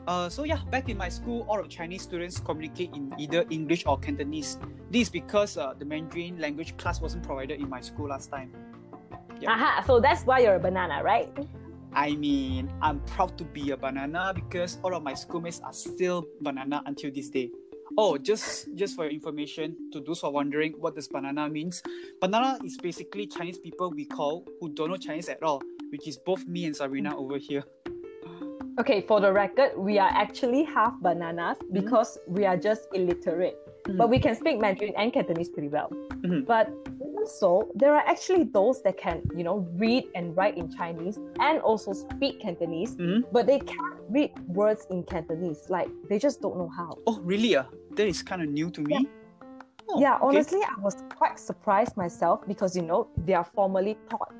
[0.07, 3.85] Uh, so yeah, back in my school, all of Chinese students communicate in either English
[3.87, 4.59] or Cantonese.
[4.91, 8.53] This is because uh, the Mandarin language class wasn't provided in my school last time.
[9.41, 9.51] Yeah.
[9.53, 9.85] Aha.
[9.87, 11.29] So that's why you're a banana, right?
[11.93, 16.25] I mean, I'm proud to be a banana because all of my schoolmates are still
[16.41, 17.51] banana until this day.
[17.99, 21.83] Oh, just just for your information, to those who are wondering what does banana means,
[22.21, 26.19] banana is basically Chinese people we call who don't know Chinese at all, which is
[26.19, 27.65] both me and Sabrina over here.
[28.79, 33.57] Okay, for the record, we are actually half bananas because we are just illiterate.
[33.97, 35.89] But we can speak Mandarin and Cantonese pretty well.
[36.21, 36.45] Mhm.
[36.45, 36.69] But
[37.01, 41.19] even so, there are actually those that can, you know, read and write in Chinese
[41.41, 43.25] and also speak Cantonese, Mhm.
[43.33, 45.71] but they can't read words in Cantonese.
[45.71, 46.99] Like they just don't know how.
[47.07, 47.57] Oh, really?
[47.57, 47.65] Uh?
[47.95, 49.09] That is kind of new to me.
[49.89, 50.27] Oh, yeah, okay.
[50.27, 54.35] honestly, I was quite surprised myself because you know they are formally taught,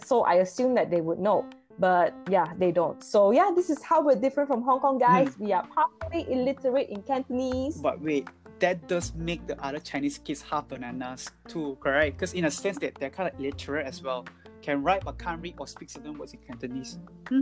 [0.00, 1.44] so I assume that they would know.
[1.78, 3.02] But yeah, they don't.
[3.02, 5.34] So yeah, this is how we're different from Hong Kong guys.
[5.34, 5.44] Hmm.
[5.44, 7.76] We are partially illiterate in Cantonese.
[7.78, 8.28] But wait,
[8.60, 12.16] that does make the other Chinese kids half bananas too, correct?
[12.16, 14.24] Because in a sense that they're kind of illiterate as well.
[14.62, 16.98] Can write but can't read or speak certain words in Cantonese.
[17.28, 17.40] Hmm?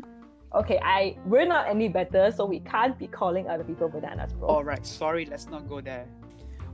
[0.55, 4.49] Okay, I we're not any better, so we can't be calling other people bananas, bro.
[4.49, 6.09] Alright, sorry, let's not go there.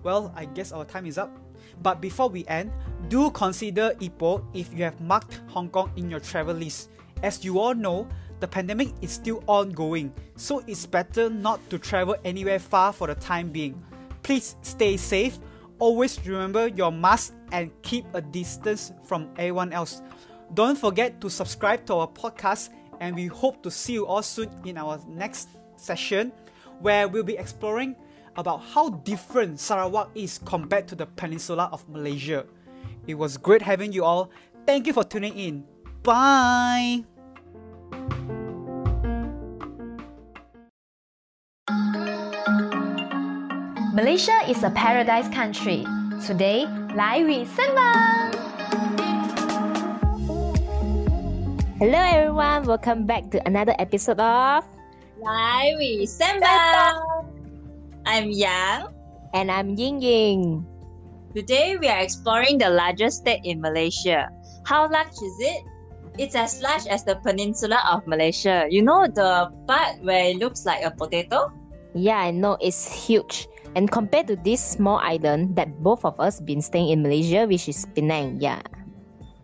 [0.03, 1.37] Well, I guess our time is up.
[1.83, 2.71] But before we end,
[3.09, 6.91] do consider Ipoh if you have marked Hong Kong in your travel list.
[7.23, 8.09] As you all know,
[8.41, 13.15] the pandemic is still ongoing, so it's better not to travel anywhere far for the
[13.15, 13.83] time being.
[14.23, 15.39] Please stay safe,
[15.79, 20.03] always remember your mask, and keep a distance from everyone else.
[20.55, 24.51] Don't forget to subscribe to our podcast, and we hope to see you all soon
[24.65, 26.33] in our next session
[26.81, 27.97] where we'll be exploring
[28.37, 32.45] about how different Sarawak is compared to the peninsula of Malaysia.
[33.07, 34.31] It was great having you all.
[34.67, 35.65] Thank you for tuning in.
[36.06, 37.04] Bye.
[43.94, 45.86] Malaysia is a paradise country.
[46.26, 48.32] Today, 来与森吧。
[51.80, 54.64] Hello everyone, welcome back to another episode of
[55.22, 57.02] Lai we Samba.
[58.06, 59.02] I'm Yang.
[59.34, 60.66] and I'm Ying Ying.
[61.36, 64.30] Today we are exploring the largest state in Malaysia.
[64.66, 65.64] How large is it?
[66.19, 68.65] It's as large as the peninsula of Malaysia.
[68.69, 71.53] You know the part where it looks like a potato?
[71.93, 73.49] Yeah, I know it's huge.
[73.77, 77.69] And compared to this small island that both of us been staying in Malaysia, which
[77.69, 78.65] is Penang, yeah.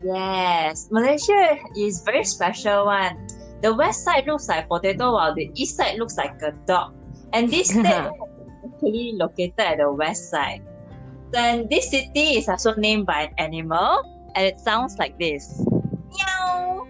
[0.01, 3.21] Yes, Malaysia is very special one.
[3.61, 6.97] The west side looks like potato while the east side looks like a dog.
[7.33, 10.65] And this state is actually located at the west side.
[11.31, 14.03] Then this city is also named by an animal
[14.35, 15.65] and it sounds like this.
[16.13, 16.87] Meow.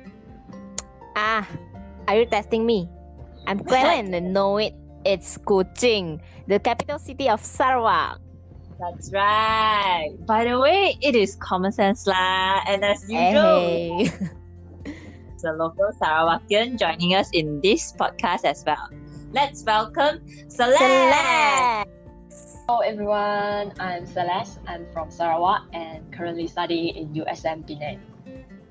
[1.16, 1.46] Ah,
[2.08, 2.88] are you testing me?
[3.46, 4.74] I'm glad I know it.
[5.04, 8.18] It's Kuching, the capital city of Sarawak.
[8.78, 10.10] That's right.
[10.26, 12.62] By the way, it is common sense lah.
[12.66, 14.10] And as usual, Hey.
[15.42, 18.88] the local Sarawakian joining us in this podcast as well.
[19.34, 20.78] Let's welcome Celeste.
[20.78, 21.90] Celeste.
[22.66, 24.62] Hello everyone, I'm Celeste.
[24.70, 27.98] I'm from Sarawak and currently studying in USM Penang.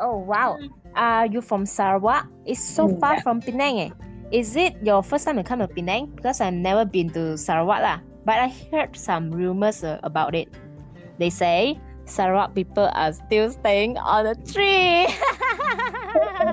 [0.02, 0.58] Oh wow.
[0.98, 2.26] Are you from Sarawak?
[2.46, 3.22] It's so Mm, far yeah.
[3.22, 3.92] from Penang eh.
[4.34, 6.10] Is it your first time to come to Penang?
[6.16, 7.98] Because I've never been to Sarawak lah.
[8.26, 10.50] But I heard some rumors uh, about it.
[11.20, 11.78] They say
[12.10, 15.06] Sarawak people are still staying on a tree.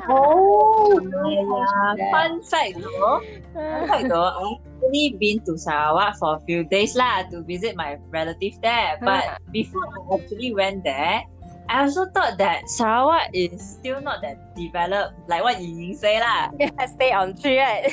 [0.09, 3.21] Oh, Yeah, fun fact though.
[3.55, 7.75] Fun fact though, I've actually been to Sarawak for a few days lah to visit
[7.75, 8.97] my relative there.
[9.03, 11.23] But before I actually went there,
[11.69, 16.49] I also thought that Sarawak is still not that developed, like what Ying say lah.
[16.61, 17.93] yeah, stay on tree, right?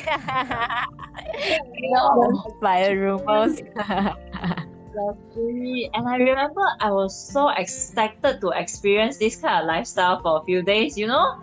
[1.92, 2.44] no.
[2.60, 3.60] By the rumors.
[4.96, 10.42] And I remember I was so excited to experience this kind of lifestyle for a
[10.48, 11.36] few days, you know?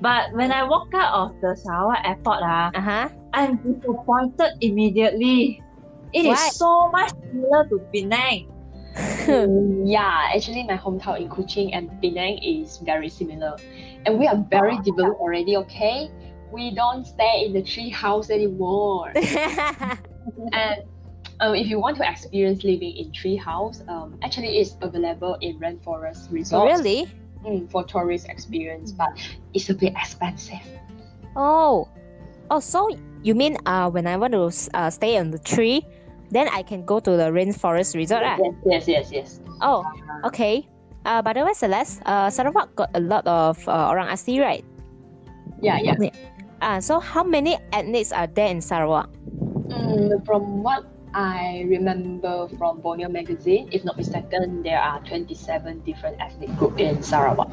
[0.00, 3.08] But when I walk out of the Sarawak airport, ah, uh-huh.
[3.34, 5.60] I'm disappointed immediately.
[6.12, 6.48] It is Why?
[6.54, 8.49] so much similar to Penang.
[8.94, 13.56] Mm, yeah, actually my hometown in Kuching and Penang is very similar.
[14.06, 16.10] And we are very developed already, okay?
[16.50, 19.12] We don't stay in the tree house anymore.
[20.52, 20.82] and
[21.40, 25.58] um, if you want to experience living in tree house, um, actually it's available in
[25.58, 27.12] Rainforest Resort really?
[27.44, 29.08] mm, for tourist experience, but
[29.54, 30.60] it's a bit expensive.
[31.36, 31.88] Oh,
[32.50, 32.90] oh, so
[33.22, 35.86] you mean uh when I want to uh, stay on the tree,
[36.30, 38.38] then I can go to the rainforest resort, ah?
[38.38, 39.28] Yes, yes, yes, yes.
[39.60, 39.84] Oh,
[40.24, 40.66] okay.
[41.04, 44.64] Uh, by the way, Celeste, uh, Sarawak got a lot of uh, orang asli, right?
[45.60, 45.96] Yeah, yeah.
[46.60, 49.08] Uh, so how many ethnics are there in Sarawak?
[49.68, 56.20] Mm, from what I remember from Borneo magazine, if not mistaken, there are 27 different
[56.20, 57.50] ethnic groups in Sarawak.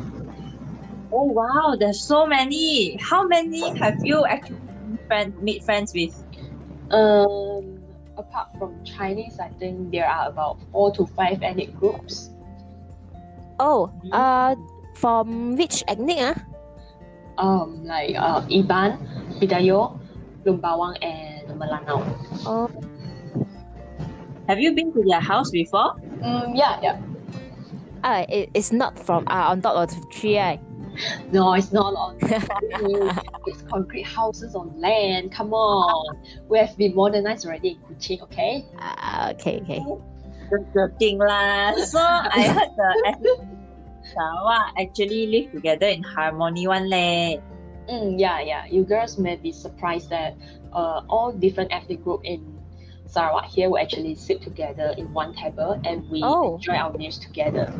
[1.11, 2.97] Oh wow, there's so many.
[2.99, 4.59] How many have you actually
[5.07, 6.13] friend, meet friends with?
[6.91, 7.76] Um,
[8.17, 12.29] apart from Chinese, I think there are about four to five ethnic groups.
[13.59, 14.55] Oh, uh,
[14.95, 16.19] from which ethnic?
[16.19, 16.35] Ah?
[17.37, 18.97] Um, like uh, Iban,
[19.37, 19.93] Bidayuh,
[20.45, 22.01] Lumbawang, and Melanau.
[22.45, 22.69] Oh,
[24.49, 25.93] Have you been to their house before?
[26.23, 26.97] Mm, yeah, yeah.
[28.03, 30.59] uh, it, it's not from uh, on top of the tree, right?
[31.31, 32.17] No, it's not on.
[33.45, 35.31] it's concrete houses on land.
[35.31, 36.17] Come on,
[36.49, 38.21] we have been modernized already in Kuching.
[38.23, 38.65] Okay.
[38.79, 39.81] Uh, okay, okay.
[40.49, 41.75] Just joking lah.
[41.83, 43.39] So I heard the ethnic
[44.15, 47.37] Sarawak actually live together in harmony one leh.
[47.91, 48.65] Mm, yeah, yeah.
[48.65, 50.35] You girls may be surprised that
[50.73, 52.43] uh, all different ethnic group in
[53.07, 56.55] Sarawak here will actually sit together in one table and we Oh.
[56.55, 57.71] enjoy our meals together.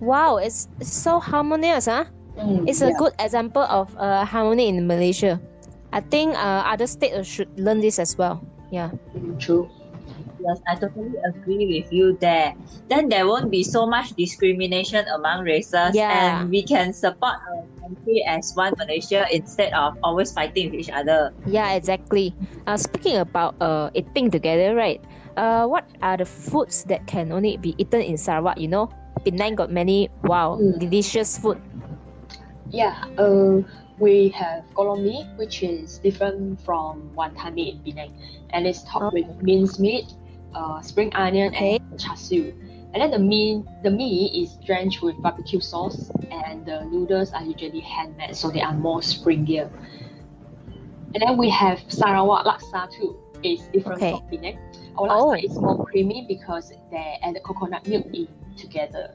[0.00, 2.04] Wow, it's, it's so harmonious, huh?
[2.36, 2.98] Mm, It's a yeah.
[2.98, 5.40] good example of uh, harmony in Malaysia.
[5.92, 8.44] I think uh, other states should learn this as well.
[8.70, 8.90] Yeah.
[9.38, 9.70] True.
[10.36, 12.52] Yes, I totally agree with you there.
[12.88, 16.12] Then there won't be so much discrimination among races, Yeah.
[16.12, 20.92] and we can support our country as one Malaysia instead of always fighting with each
[20.92, 21.32] other.
[21.48, 22.36] Yeah, exactly.
[22.68, 25.00] Uh, speaking about uh, eating together, right?
[25.40, 28.60] Uh, what are the foods that can only be eaten in Sarawak?
[28.60, 28.84] You know,
[29.24, 30.78] Penang got many wow Mm.
[30.78, 31.58] delicious food.
[32.70, 32.94] Yeah.
[33.18, 33.62] Uh,
[33.98, 38.12] we have kolo mee, which is different from wanton mee in Penang,
[38.50, 40.04] and it's topped with minced meat,
[40.54, 41.76] uh, spring onion, Okay.
[41.76, 42.52] and char siu.
[42.92, 47.44] And then the meat, the meat is drenched with barbecue sauce, and the noodles are
[47.44, 49.70] usually handmade, so they are more springier.
[51.14, 53.16] And then we have Sarawak laksa too.
[53.42, 54.12] It's different Okay.
[54.12, 54.58] from Penang.
[54.98, 55.32] Our laksa Oh.
[55.34, 59.12] is more creamy because they add the coconut milk in together.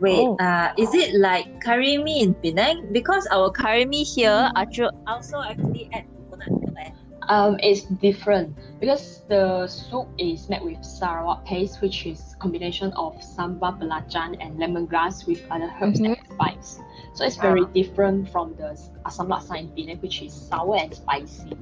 [0.00, 0.36] Wait, Oh.
[0.40, 2.88] uh, is it like curry mee in Penang?
[2.92, 6.74] Because our curry mee here actu- also actually add coconut milk.
[6.80, 6.90] eh?
[7.28, 13.14] Um, it's different because the soup is made with Sarawak paste, which is combination of
[13.20, 16.16] sambal belacan and lemongrass with other herbs Mhm.
[16.16, 16.80] and spice.
[17.14, 18.72] So it's very different from the
[19.04, 21.52] asam laksa in Penang, which is sour and spicy.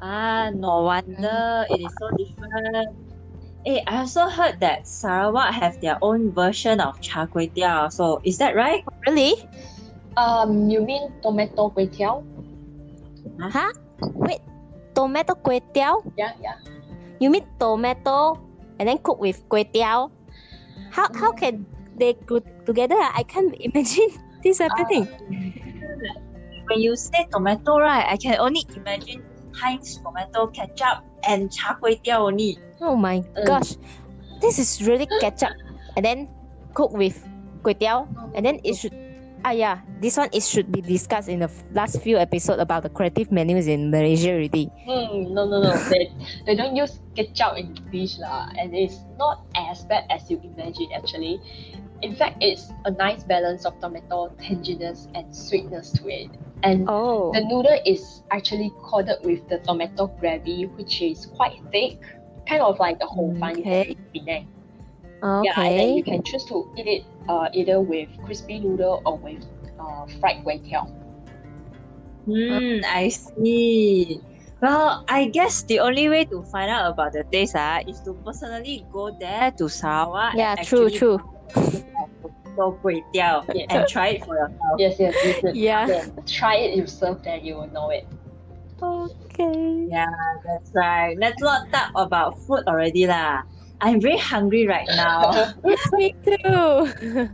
[0.00, 2.88] Ah, no wonder it is so different.
[3.62, 7.94] Hey, I also heard that Sarawak have their own version of char kway teow.
[7.94, 8.82] So is that right?
[9.06, 9.38] Really?
[10.18, 12.26] Um, you mean tomato kway teow?
[13.38, 13.70] Huh?
[14.18, 14.42] Wait,
[14.98, 16.02] tomato kway teow?
[16.18, 16.58] Yeah, yeah.
[17.22, 18.34] You mean tomato
[18.82, 20.10] and then cook with kway teow?
[20.90, 21.38] How how mm.
[21.38, 21.54] can
[21.94, 22.98] they go together?
[22.98, 24.10] I can't imagine
[24.42, 25.06] this happening.
[25.06, 26.18] Uh,
[26.66, 29.22] when you say tomato, right, I can only imagine
[29.54, 32.58] Heinz tomato ketchup and char kway teow only.
[32.80, 33.76] oh my gosh,
[34.40, 35.54] this is really ketchup
[35.96, 36.28] and then
[36.74, 37.16] cook with
[37.62, 38.94] kway teow and then it should.
[39.42, 42.92] Ah yeah, this one it should be discussed in the last few episode about the
[42.94, 44.70] creative menus in Malaysia already.
[44.86, 45.74] Hmm, no, no, no.
[45.90, 46.14] they,
[46.46, 50.94] they don't use ketchup in dish lah, and it's not as bad as you imagine
[50.94, 51.42] actually.
[52.06, 56.30] In fact, it's a nice balance of tomato tanginess and sweetness to it.
[56.62, 61.98] And Oh, the noodle is actually coated with the tomato gravy, which is quite thick,
[62.46, 63.90] kind of like the hor fun you have Okay.
[63.90, 64.48] in Penang.
[65.44, 69.18] Yeah, and then you can choose to eat it uh, either with crispy noodle or
[69.18, 69.42] with
[69.78, 70.86] uh, fried kway teow.
[72.26, 74.20] Hmm, I see.
[74.60, 78.14] Well, I guess the only way to find out about the taste ah, is to
[78.24, 80.34] personally go there to Sarawak.
[80.34, 81.18] Yeah, and true, true.
[82.56, 83.66] go kway teow Yes.
[83.70, 84.76] and try it for yourself.
[84.78, 85.56] Yes, yes, you should.
[85.56, 85.86] Yeah.
[85.88, 88.06] Yeah, Try it yourself, then you will know it.
[88.82, 89.86] Okay.
[89.88, 90.06] Yeah,
[90.44, 91.16] that's right.
[91.18, 93.42] Let's not talk about food already lah.
[93.80, 95.52] I'm very hungry right now.
[95.92, 97.30] Me too.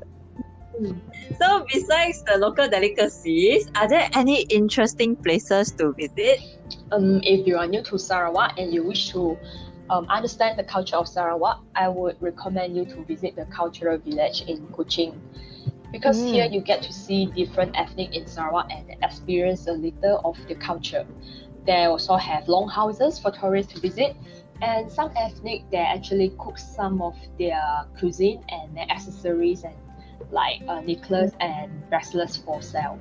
[1.40, 6.40] so besides the local delicacies, are there any interesting places to visit?
[6.92, 9.36] um, if you are new to Sarawak and you wish to
[9.90, 14.42] um, understand the culture of Sarawak, I would recommend you to visit the cultural village
[14.42, 15.14] in Kuching.
[15.92, 16.32] Because Mm.
[16.32, 20.54] here you get to see different ethnic in Sarawak and experience a little of the
[20.54, 21.06] culture.
[21.64, 24.16] They also have longhouses for tourists to visit,
[24.60, 27.62] and some ethnic they actually cook some of their
[27.98, 29.74] cuisine and their accessories and
[30.30, 32.98] like uh, necklace and bracelets for sale.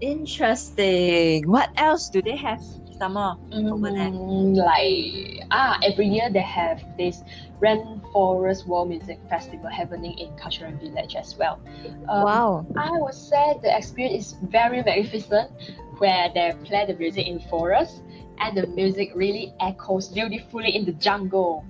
[0.00, 1.48] Interesting.
[1.48, 2.60] What else do they have?
[2.98, 3.36] Some more.
[3.52, 4.10] Over there.
[4.10, 7.22] Mm, like ah, every year they have this
[7.60, 11.60] Rainforest World Music Festival happening in Cultural Village as well.
[12.08, 12.66] Um, wow.
[12.76, 15.50] I would say the experience is very magnificent,
[15.98, 18.02] where they play the music in forest,
[18.38, 21.64] and the music really echoes beautifully in the jungle.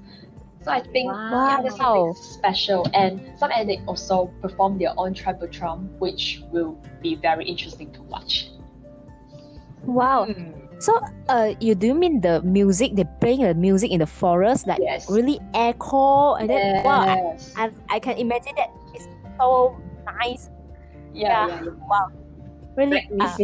[0.62, 1.46] So I think wow.
[1.46, 2.12] yeah, there's Wow.
[2.12, 7.44] something special, and some ethnic also perform their own tribal drum, which will be very
[7.46, 8.50] interesting to watch.
[9.84, 10.26] Wow.
[10.26, 10.65] Hmm.
[10.78, 10.92] So,
[11.28, 12.96] uh, you do you mean the music?
[12.96, 15.08] They playing the music in the forest, like Yes.
[15.08, 19.08] really echo, and then wow, I, I, I can imagine that it's
[19.40, 19.80] so
[20.20, 20.50] nice.
[21.16, 21.64] yeah, yeah.
[21.64, 21.70] yeah.
[21.88, 22.12] Wow,
[22.76, 23.00] really.
[23.20, 23.36] uh,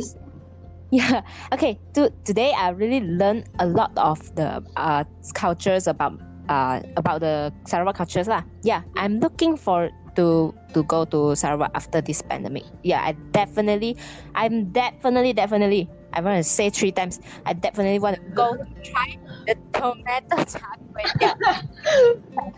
[0.92, 1.22] yeah.
[1.56, 1.80] Okay.
[1.94, 6.20] To, today, I really learned a lot of the uh cultures about
[6.52, 8.44] uh about the Sarawak cultures lah.
[8.60, 9.88] Yeah, I'm looking for
[10.20, 12.68] to to go to Sarawak after this pandemic.
[12.84, 13.96] Yeah, I definitely,
[14.36, 15.88] I'm definitely definitely.
[16.12, 17.20] I want to say three times.
[17.46, 21.34] I definitely want to go try the tomato char kway teow.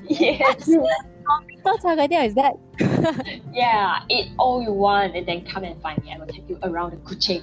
[0.08, 0.64] yes.
[0.66, 2.54] Tomato char kway teow is that?
[3.52, 6.12] Yeah, eat all you want and then come and find me.
[6.12, 7.42] I will take you around the Kuching.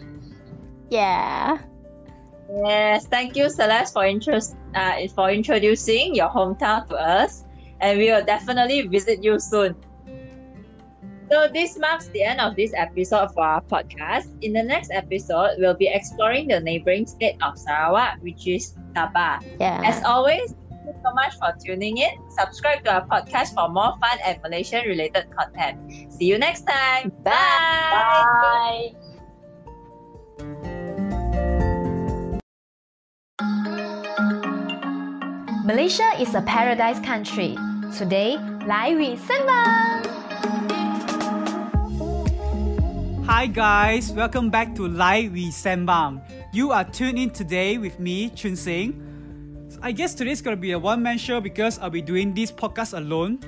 [0.89, 1.57] Yeah.
[2.66, 7.45] Yes, thank you, Celeste, for interest uh, for introducing your hometown to us,
[7.80, 9.76] and we will definitely visit you soon.
[11.32, 14.28] So this marks the end of this episode for our podcast.
[14.44, 19.40] In the next episode, we'll be exploring the neighboring state of Sarawak, which is Sabah.
[19.56, 19.80] Yeah.
[19.80, 22.20] As always, thank you so much for tuning in.
[22.36, 25.80] Subscribe to our podcast for more fun and Malaysian-related content.
[26.12, 27.16] See you next time.
[27.24, 27.32] Bye.
[27.32, 28.92] Bye.
[35.64, 37.56] Malaysia is a paradise country.
[37.96, 38.36] Today,
[38.68, 40.91] 来 we sembang.
[43.26, 46.26] Hi guys, welcome back to Lai We Sembang.
[46.52, 48.98] You are tuned in today with me, Chun Sing.
[49.70, 52.98] So I guess today's gonna be a one-man show because I'll be doing this podcast
[52.98, 53.40] alone.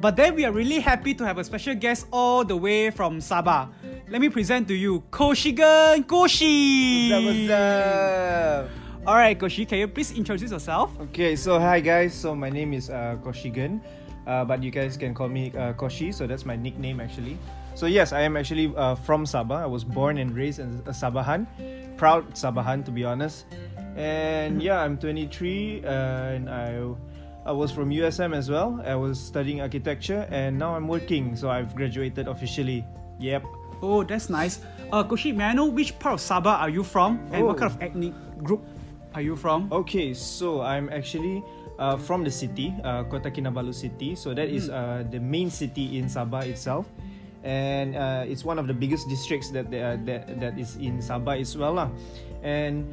[0.00, 3.20] But then we are really happy to have a special guest all the way from
[3.20, 3.68] Sabah.
[4.08, 7.12] Let me present to you Koshigan Koshi.
[7.12, 9.08] What's up, what's up?
[9.08, 10.90] Alright, Koshi, can you please introduce yourself?
[11.12, 12.14] Okay, so hi guys.
[12.14, 13.80] So my name is uh, Koshigan,
[14.26, 16.14] uh, but you guys can call me uh, Koshi.
[16.14, 17.36] So that's my nickname actually.
[17.74, 19.62] So yes, I am actually uh, from Sabah.
[19.62, 21.46] I was born and raised as a Sabahan,
[21.96, 23.46] proud Sabahan to be honest.
[23.96, 25.88] And yeah, I'm 23, uh,
[26.36, 26.78] and I
[27.44, 28.80] I was from USM as well.
[28.86, 31.34] I was studying architecture and now I'm working.
[31.34, 32.84] So I've graduated officially.
[33.18, 33.42] Yep.
[33.82, 34.60] Oh, that's nice.
[34.92, 37.66] Uh, Koshi, may I know which part of Sabah are you from and what Oh.
[37.66, 38.14] kind of ethnic
[38.44, 38.62] group
[39.16, 39.66] are you from?
[39.72, 41.42] Okay, so I'm actually
[41.82, 44.14] uh, from the city, uh, Kota Kinabalu city.
[44.14, 46.86] So that is uh, the main city in Sabah itself,
[47.44, 51.40] and uh, it's one of the biggest districts that there, that that is in Sabah
[51.40, 51.90] as well, lah.
[52.42, 52.86] And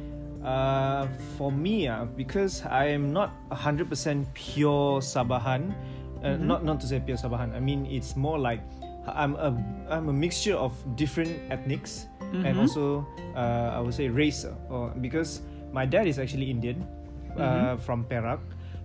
[0.44, 5.74] uh, for me, uh, because I am not hundred percent pure Sabahan,
[6.22, 7.54] uh, not not to say pure Sabahan.
[7.54, 8.60] I mean it's more like
[9.06, 9.54] I'm a
[9.88, 12.06] I'm a mixture of different ethnics
[12.46, 15.42] and also uh, I would say race, or because
[15.72, 16.86] my dad is actually Indian
[17.34, 18.38] uh, from Perak,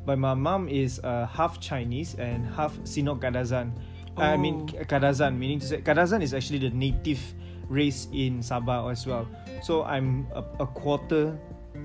[0.05, 3.73] but my mom is uh, half Chinese and half Sino-Kadazan.
[4.17, 4.83] I mean Oh.
[4.87, 7.19] Kadazan, meaning to say Kadazan is actually the native
[7.67, 9.27] race in Sabah as well.
[9.61, 11.37] So I'm a, a quarter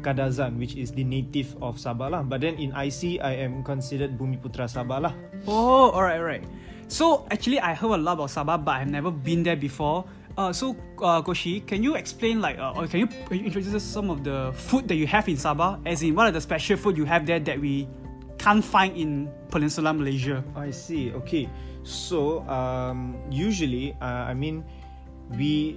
[0.03, 2.23] Kadazan, which is the native of Sabah lah.
[2.23, 5.15] But then in IC, I am considered Bumiputra Sabah lah.
[5.51, 6.45] Oh, alright, alright.
[6.89, 10.07] So actually, I heard a lot about Sabah, but I've never been there before.
[10.39, 13.75] Uh, so uh, Koshi, can you explain like, uh, or can you can you introduce
[13.75, 15.83] us some of the food that you have in Sabah?
[15.85, 17.91] As in, what are the special food you have there that we
[18.41, 20.41] can't find in Peninsula Malaysia?
[20.57, 21.13] I see.
[21.13, 21.45] Okay.
[21.85, 24.65] So um, usually, uh, I mean,
[25.37, 25.77] we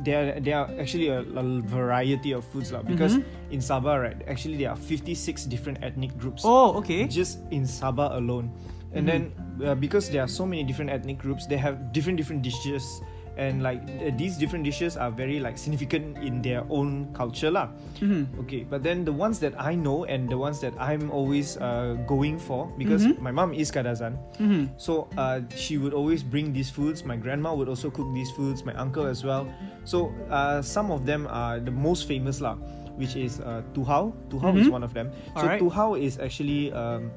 [0.00, 2.80] there there are actually a, a variety of foods lah.
[2.80, 3.20] Because
[3.52, 6.48] in Sabah, right, actually there are fifty six different ethnic groups.
[6.48, 7.04] Oh, okay.
[7.04, 8.48] Just in Sabah alone,
[8.96, 12.40] and then uh, because there are so many different ethnic groups, they have different different
[12.40, 12.84] dishes.
[13.38, 17.70] And like uh, these different dishes are very like significant in their own culture lah.
[18.42, 21.94] Okay, but then the ones that I know and the ones that I'm always uh,
[22.10, 24.18] going for because my mom is Kadazan,
[24.74, 27.06] so uh, she would always bring these foods.
[27.06, 28.66] My grandma would also cook these foods.
[28.66, 29.46] My uncle as well.
[29.86, 32.58] So uh, some of them are the most famous lah,
[32.98, 34.18] which is uh, tuhau.
[34.34, 35.14] Tuhau is one of them.
[35.38, 35.62] So Alright.
[35.62, 37.14] tuhau is actually um,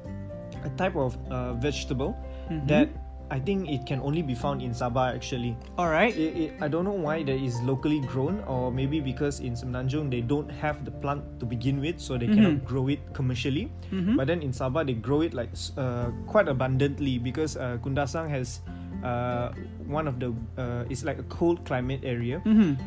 [0.62, 2.14] a type of uh, vegetable
[2.50, 2.66] Mm-hmm.
[2.66, 2.88] that
[3.32, 5.56] I think it can only be found in Sabah actually.
[5.80, 6.12] Alright.
[6.60, 10.52] I don't know why that is locally grown, or maybe because in Semenanjung they don't
[10.52, 13.72] have the plant to begin with, so they cannot grow it commercially.
[14.20, 15.48] But then in Sabah they grow it like
[15.80, 18.60] uh, quite abundantly because uh, Kundasang has
[19.00, 19.52] uh,
[19.88, 20.30] one of the
[20.60, 22.38] uh, it's like a cold climate area,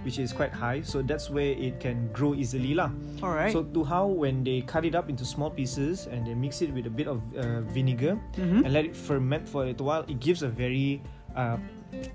[0.05, 2.93] which is quite high, so that's where it can grow easily lah.
[3.21, 3.51] Alright.
[3.51, 6.85] So tuhau when they cut it up into small pieces and they mix it with
[6.87, 10.43] a bit of uh, vinegar and let it ferment for a little while, it gives
[10.43, 11.01] a very
[11.35, 11.57] uh,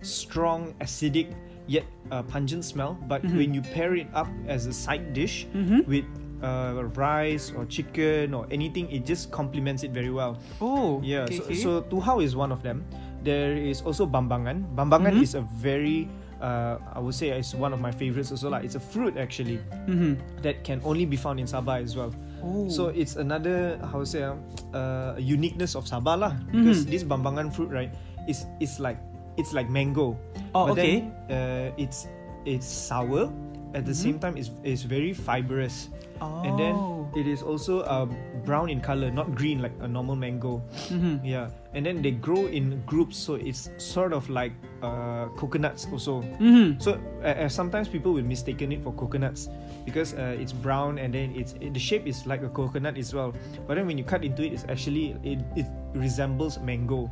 [0.03, 1.32] strong acidic
[1.66, 2.99] yet uh, pungent smell.
[3.09, 5.47] But when you pair it up as a side dish
[5.86, 6.05] with
[6.43, 10.38] uh, rice or chicken or anything, it just complements it very well.
[10.61, 11.55] oh, Yeah, okay, so, okay.
[11.55, 12.84] so tuhau is one of them.
[13.21, 14.64] There is also bambangan.
[14.73, 15.29] Bambangan Mm-hmm.
[15.29, 16.09] is a very,
[16.41, 18.49] uh, I would say, it's one of my favorites also.
[18.49, 20.16] Like, it's a fruit actually Mhm.
[20.41, 22.12] that can only be found in Sabah as well.
[22.41, 22.68] Oh.
[22.73, 26.33] So it's another how to say uh, uniqueness of Sabah lah.
[26.49, 26.93] Because Mm-hmm.
[26.97, 27.93] this bambangan fruit right
[28.25, 28.97] is is like
[29.37, 30.16] it's like mango.
[30.57, 31.05] Oh, but okay.
[31.29, 32.09] Then, uh, it's
[32.49, 33.29] it's sour.
[33.75, 35.89] At the same time, it's, it's very fibrous.
[36.21, 37.09] And then Oh.
[37.16, 38.05] it is also uh,
[38.45, 40.61] brown in color, not green like a normal mango.
[40.93, 41.25] Mhm.
[41.25, 44.53] Yeah, and then they grow in groups, so it's sort of like
[44.85, 46.21] uh, coconuts also.
[46.37, 46.77] Mhm.
[46.77, 49.49] So uh, sometimes people will mistaken it for coconuts
[49.89, 53.16] because uh, it's brown and then it's it, the shape is like a coconut as
[53.16, 53.33] well.
[53.64, 55.64] But then when you cut into it, it's actually it, it
[55.97, 57.09] resembles mango.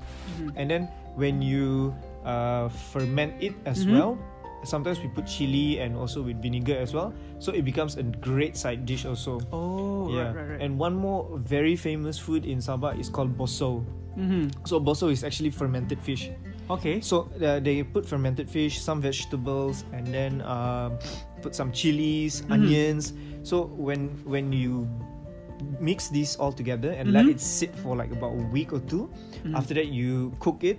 [0.52, 0.84] And then
[1.16, 1.96] when you
[2.28, 4.20] uh, ferment it as well,
[4.64, 7.12] sometimes we put chili and also with vinegar as well.
[7.38, 9.40] So it becomes a great side dish also.
[9.52, 10.30] Oh, yeah.
[10.30, 10.60] right, right, right.
[10.60, 13.84] And one more very famous food in Sabah is called boso.
[14.18, 14.50] Mhm.
[14.66, 16.30] So boso is actually fermented fish.
[16.68, 17.00] Okay.
[17.00, 20.98] So uh, they put fermented fish, some vegetables, and then um,
[21.40, 23.14] put some chilies, onions.
[23.46, 24.84] So when when you
[25.82, 29.10] mix this all together and let it sit for like about a week or 2
[29.58, 30.78] after that you cook it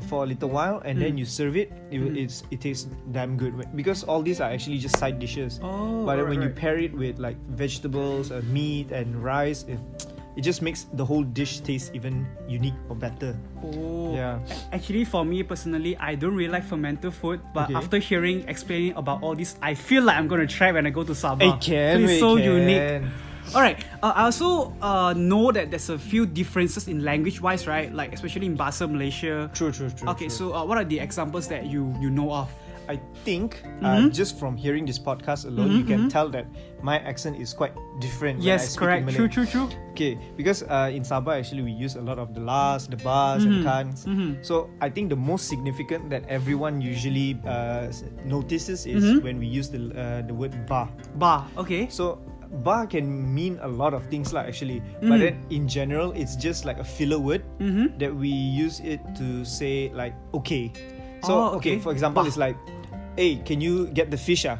[0.00, 1.72] for a little while and then you serve it.
[1.90, 5.60] It, will- it's, it tastes damn good because all these are actually just side dishes.
[5.62, 9.64] Oh, but then right, when you pair it with like vegetables, uh, meat, and rice,
[9.68, 9.78] it,
[10.36, 13.36] it just makes the whole dish taste even unique or better.
[13.62, 14.14] Oh.
[14.14, 14.38] Yeah.
[14.72, 17.40] Actually, for me personally, I don't really like fermented food.
[17.52, 17.74] But Okay.
[17.74, 21.04] after hearing explaining about all this, I feel like I'm gonna try when I go
[21.04, 21.42] to Sabah.
[21.42, 22.44] It can, It's it so can.
[22.44, 23.02] unique.
[23.54, 23.78] All right.
[24.02, 27.92] Uh, I also uh, know that there's a few differences in language-wise, right?
[27.92, 29.50] Like especially in Bahasa Malaysia.
[29.54, 30.08] True, true, true.
[30.08, 30.52] Okay, true.
[30.52, 32.50] so uh, what are the examples that you you know of?
[32.90, 36.42] I think uh, just from hearing this podcast alone, you can tell that
[36.82, 37.70] my accent is quite
[38.02, 38.42] different.
[38.42, 39.06] Yes, correct.
[39.14, 39.70] True, true, true.
[39.94, 43.46] Okay, because uh, in Sabah actually we use a lot of the las, the bas,
[43.46, 44.10] and kans.
[44.42, 47.94] So I think the most significant that everyone usually uh,
[48.26, 50.90] notices is when we use the uh, the word ba.
[51.14, 51.46] Ba.
[51.62, 51.86] Okay.
[51.86, 52.18] So
[52.50, 54.82] ba can mean a lot of things lah actually.
[54.98, 55.22] But Mhm.
[55.22, 57.96] then in general, it's just like a filler word Mm-hmm.
[58.02, 60.74] that we use it to say like okay.
[61.22, 61.76] So Oh, okay.
[61.78, 61.84] okay.
[61.84, 62.28] for example, Bah.
[62.28, 62.56] it's like,
[63.14, 64.58] hey, can you get the fish ah?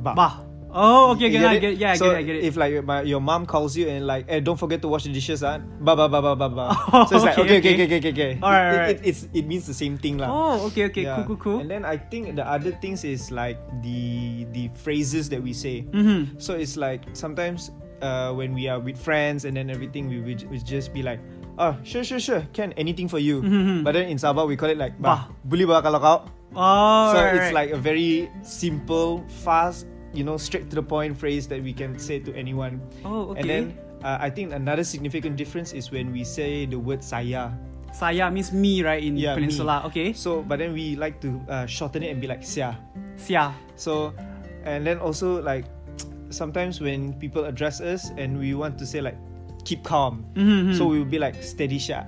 [0.00, 0.16] Ba.
[0.16, 0.32] Bah.
[0.72, 2.44] Oh, okay, okay, I get, yeah, I so get it, I get it.
[2.46, 5.12] If like my, your mom calls you and like, hey, don't forget to wash the
[5.12, 6.66] dishes, ah, ba ba ba ba ba ba.
[6.94, 7.96] Oh, so it's like, okay, okay, okay, okay.
[7.98, 8.32] okay, okay, okay.
[8.38, 8.90] Alright, It- alright.
[8.94, 10.30] It, it's it means the same thing lah.
[10.30, 11.26] oh, okay, okay, Yeah.
[11.26, 11.58] cool, cool, cool.
[11.58, 15.82] And then I think the other things is like the the phrases that we say.
[15.90, 16.38] Mm-hmm.
[16.38, 20.46] So it's like sometimes uh, when we are with friends and then everything, we would
[20.54, 21.18] we just be like,
[21.58, 23.42] oh, sure, sure, sure, can anything for you.
[23.42, 23.82] Mhm.
[23.82, 25.26] But then in Sabah we call it like, Bah.
[25.26, 26.18] bah, boleh ba kalau kau.
[26.54, 27.54] Oh, so right, it's right.
[27.54, 31.98] like a very simple, fast, you know, straight to the point phrase that we can
[31.98, 32.80] say to anyone.
[33.04, 33.40] oh, okay.
[33.40, 33.64] And then
[34.02, 37.50] uh, I think another significant difference is when we say the word saya.
[37.92, 39.42] Saya means me, right, in Yeah, me.
[39.46, 39.82] Peninsula.
[39.86, 40.12] Okay.
[40.14, 42.78] So, but then we like to uh, shorten it and be like sia.
[43.18, 43.50] Sia.
[43.74, 44.14] So,
[44.62, 45.66] and then also like
[46.30, 49.18] sometimes when people address us and we want to say like
[49.66, 50.74] keep calm, Mm-hmm.
[50.78, 52.06] so we will be like steady shot.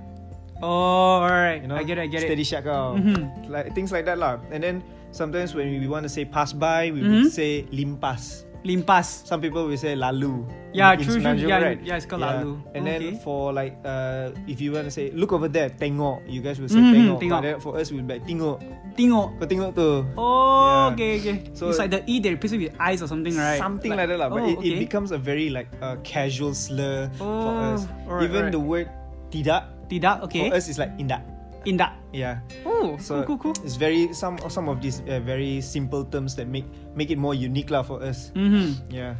[0.62, 1.61] Oh, alright.
[1.61, 2.50] You know, I get it, I get steady it.
[2.50, 2.94] shot kau.
[2.94, 3.50] Mhm.
[3.50, 4.38] Like things like that lah.
[4.55, 4.82] And then
[5.12, 7.28] sometimes when we want to say pass by, we Mhm.
[7.28, 8.48] would say limpas.
[8.62, 9.26] Limpas.
[9.26, 10.46] Some people will say lalu.
[10.70, 11.34] Yeah, in true, true.
[11.34, 11.82] Yeah, right?
[11.82, 12.62] yeah, it's called lalu.
[12.78, 16.22] And then for like uh, if you want to say look over there, tengok.
[16.30, 17.18] You guys will say Mhm, tengok.
[17.26, 17.40] tengok.
[17.42, 18.62] But for us we will be like tengok.
[18.94, 19.28] Tengok.
[19.42, 20.06] Kau tengok tu.
[20.14, 20.94] Oh, Yeah.
[20.94, 21.36] okay, okay.
[21.58, 23.58] So- it's like the E they replace it with eyes or something, right?
[23.58, 24.30] Something like, that lah.
[24.30, 27.90] But oh, it, it becomes a very like uh, casual slur for Oh, us.
[28.06, 28.54] alright, Even alright.
[28.54, 28.86] the word
[29.34, 30.48] tidak Tidak, okay.
[30.48, 31.20] for us is like indak.
[31.64, 31.92] Indak.
[32.12, 32.40] Yeah.
[32.66, 33.64] Oh, So cool, cool, cool.
[33.64, 37.32] it's very some some of these uh, very simple terms that make make it more
[37.34, 38.30] unique lah for us.
[38.36, 38.92] Mm-hmm.
[38.92, 39.14] Yeah.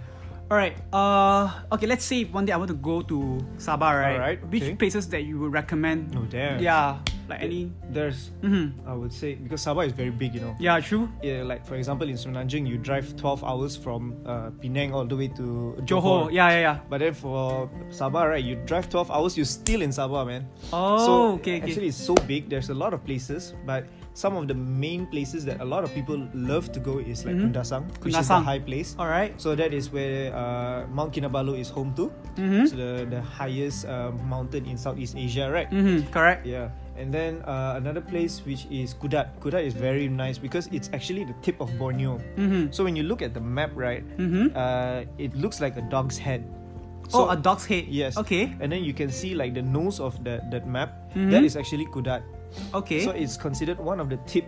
[0.53, 0.77] Alright.
[0.93, 1.89] Uh, okay.
[1.89, 4.21] Let's say one day I want to go to Sabah, right?
[4.21, 4.77] Alright, Which okay.
[4.77, 6.13] places that you would recommend?
[6.13, 6.61] No damn.
[6.61, 7.73] Yeah, like any.
[7.89, 8.85] There's Mm-hmm.
[8.85, 10.53] I would say because Sabah is very big, you know.
[10.61, 11.09] Yeah, true.
[11.25, 15.17] Yeah, like for example in Semenanjung, you drive 12 hours from uh, Penang all the
[15.17, 16.29] way to Johor.
[16.29, 16.77] Yeah, yeah, yeah.
[16.85, 20.45] But then for Sabah, right, you drive 12 hours, you're still in Sabah, man.
[20.69, 21.65] Oh, so okay, okay.
[21.65, 22.53] actually it's so big.
[22.53, 25.91] There's a lot of places, but some of the main places that a lot of
[25.97, 27.49] people love to go is like Mhm.
[27.49, 28.45] Kundasang, which is a Kundasang.
[28.45, 28.93] high place.
[29.01, 29.41] Alright.
[29.41, 32.13] So that is where uh, Mount Kinabalu is home to.
[32.37, 32.65] Mm-hmm.
[32.69, 35.73] So the the highest uh, mountain in Southeast Asia, right?
[35.73, 36.13] Mm-hmm.
[36.13, 36.45] Correct.
[36.45, 36.69] Yeah.
[36.93, 39.33] And then uh, another place which is Kudat.
[39.41, 42.21] Kudat is very nice because it's actually the tip of Borneo.
[42.37, 42.69] Mm-hmm.
[42.69, 44.53] So when you look at the map, right, Mm-hmm.
[44.53, 46.45] uh, it looks like a dog's head.
[47.17, 47.89] oh, a dog's head.
[47.89, 48.17] Yes.
[48.21, 48.53] Okay.
[48.61, 51.13] And then you can see like the nose of that that map.
[51.17, 51.33] Mhm.
[51.33, 52.23] That is actually Kudat.
[52.75, 53.05] Okay.
[53.05, 54.45] So it's considered one of the tip,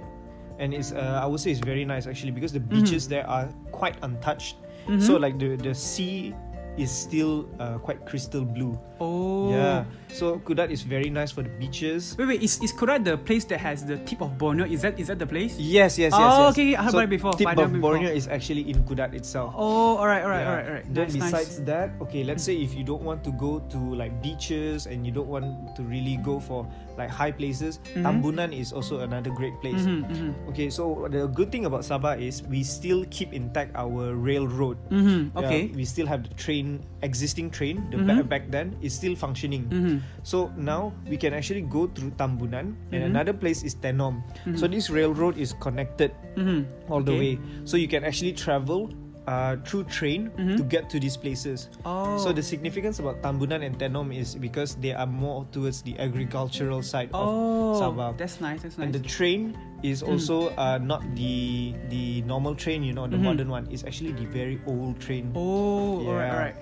[0.59, 2.81] and it's uh, I would say it's very nice actually because the Mm-hmm.
[2.85, 4.57] beaches there are quite untouched.
[5.01, 6.35] So like the the sea
[6.77, 8.75] is still uh, quite crystal blue.
[9.01, 9.49] oh.
[9.55, 9.87] Yeah.
[10.11, 12.19] So Kudat is very nice for the beaches.
[12.19, 12.43] Wait, wait.
[12.43, 14.67] Is is Kudat the place that has the tip of Borneo?
[14.67, 15.55] Is that is that the place?
[15.57, 16.19] Yes, yes, yes.
[16.19, 16.53] Oh, yes.
[16.53, 17.95] okay, I heard so about it before, Tip of before.
[17.95, 19.55] Borneo is actually in Kudat itself.
[19.57, 20.51] Oh, alright, alright, Yeah.
[20.51, 20.87] alright, alright.
[20.93, 21.67] Then Nice, besides nice.
[21.71, 25.15] that, okay, let's say if you don't want to go to like beaches and you
[25.15, 25.47] don't want
[25.79, 26.67] to really go for
[26.97, 29.83] like high places, Tambunan is also another great place.
[29.83, 34.15] Mm-hmm, mm-hmm, Okay, so the good thing about Sabah is we still keep intact our
[34.15, 34.79] railroad.
[34.91, 35.35] mm-hmm.
[35.35, 35.63] Yeah, Okay.
[35.75, 38.07] we still have the train, existing train, the Mhm.
[38.07, 39.67] back, back then is still functioning.
[39.71, 39.99] Mm-hmm.
[40.23, 43.11] So now we can actually go through Tambunan and Mhm.
[43.11, 44.23] another place is Tenom.
[44.55, 46.91] So this railroad is connected Mm-hmm.
[46.91, 47.39] all the Okay.
[47.39, 47.43] way.
[47.67, 48.91] So you can actually travel
[49.27, 50.57] uh, through train Mhm.
[50.57, 51.69] to get to these places.
[51.85, 52.19] Oh.
[52.19, 56.83] So the significance about Tambunan and Tenom is because they are more towards the agricultural
[56.83, 58.11] side oh, of Sabah.
[58.19, 58.63] that's nice.
[58.63, 59.01] That's And nice.
[59.01, 63.25] the train is also uh, not the the normal train, you know, the Mhm.
[63.33, 63.65] modern one.
[63.71, 65.33] It's actually the very old train.
[65.37, 66.33] Oh, alright, Yeah.
[66.33, 66.57] alright.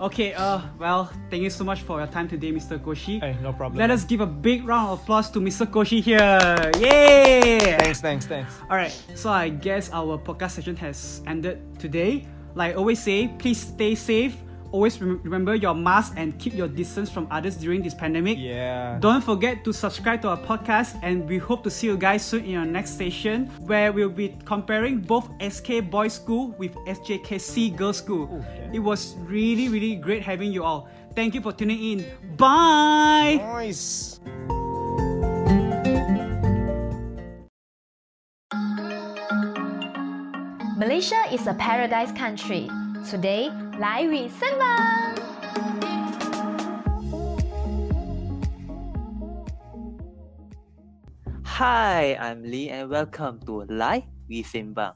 [0.00, 2.78] Okay, uh, well, thank you so much for your time today, Mr.
[2.78, 3.20] Koshi.
[3.20, 3.76] Hey, no problem.
[3.76, 5.66] Let us give a big round of applause to Mr.
[5.66, 6.72] Koshi here.
[6.80, 7.76] Yay!
[7.76, 8.54] Thanks, thanks, thanks.
[8.70, 12.26] Alright, so I guess our podcast session has ended today.
[12.54, 14.36] Like I always say, please stay safe.
[14.72, 18.38] Always rem- remember your mask and keep your distance from others during this pandemic.
[18.38, 18.98] Yeah.
[19.00, 22.44] Don't forget to subscribe to our podcast, and we hope to see you guys soon
[22.44, 27.98] in our next station where we'll be comparing both SK Boys School with SJKC Girls
[27.98, 28.28] School.
[28.30, 28.70] Oh, okay.
[28.74, 30.88] It was really, really great having you all.
[31.14, 32.06] Thank you for tuning in.
[32.36, 33.42] Bye!
[33.42, 34.20] Nice.
[40.78, 42.70] Malaysia is a paradise country.
[43.08, 43.50] Today,
[43.80, 45.16] 来 we Sembang!
[51.48, 54.92] Hi, I'm Lee and welcome to Lai We Sembang.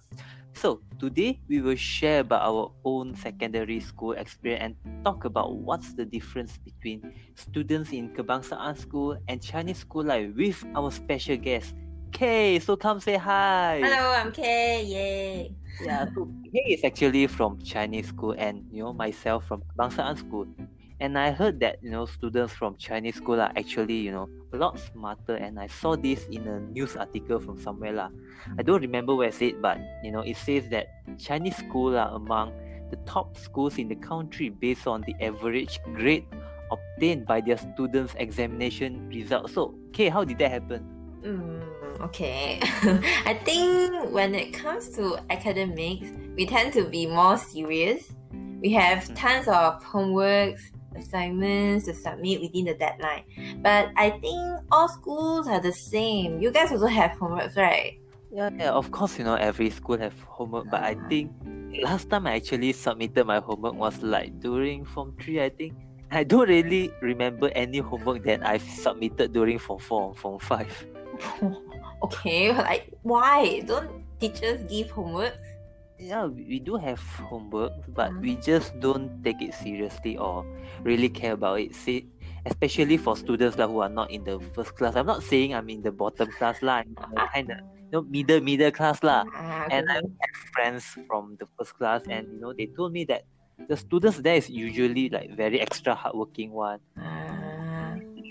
[0.53, 5.97] So, today we will share about our own secondary school experience and talk about what's
[5.97, 7.09] the difference between
[7.41, 11.73] students in Kebangsaan School and Chinese School Lai with our special guest,
[12.13, 12.61] Kay.
[12.61, 13.81] So come say hi.
[13.81, 14.85] Hello, I'm Kay.
[14.85, 15.64] Yay.
[15.81, 20.47] Yeah, so Kay is actually from Chinese school and you know myself from Bangsaan school.
[21.01, 24.57] And I heard that you know students from Chinese school are actually you know a
[24.57, 28.11] lot smarter and I saw this in a news article from somewhere lah.
[28.59, 30.87] I don't remember where it said but you know it says that
[31.19, 32.55] Chinese school are among
[32.91, 36.25] the top schools in the country based on the average grade
[36.71, 39.55] obtained by their students' examination results.
[39.55, 40.87] So, okay, how did that happen?
[41.25, 41.64] Mm,
[42.05, 42.61] okay.
[43.25, 48.13] I think when it comes to academics, we tend to be more serious.
[48.61, 49.15] We have hmm.
[49.15, 50.61] tons of homeworks,
[50.97, 53.25] assignments to submit within the deadline.
[53.63, 56.41] But I think all schools are the same.
[56.41, 57.99] You guys also have homeworks, right?
[58.33, 61.09] Yeah, yeah, of course, you know, every school have homework, but I ah.
[61.09, 61.31] think
[61.83, 65.75] last time I actually submitted my homework was like during Form 3, I think.
[66.11, 70.87] I don't really remember any homework that I've submitted during Form 4 or Form 5.
[72.03, 73.61] okay, like why?
[73.67, 75.37] Don't teachers give homework?
[75.99, 80.45] Yeah, we do have homework, but we just don't take it seriously or
[80.83, 81.75] really care about it.
[81.75, 82.11] See,
[82.47, 84.97] especially for students like, who are not in the first class.
[84.97, 86.83] I'm not saying I'm in the bottom class lah,
[87.33, 89.25] kind of you know middle middle class lah.
[89.35, 93.05] Ah, And I have friends from the first class, and you know they told me
[93.07, 93.23] that
[93.69, 96.81] the students there is usually like very extra hardworking one.
[96.99, 97.44] Ah,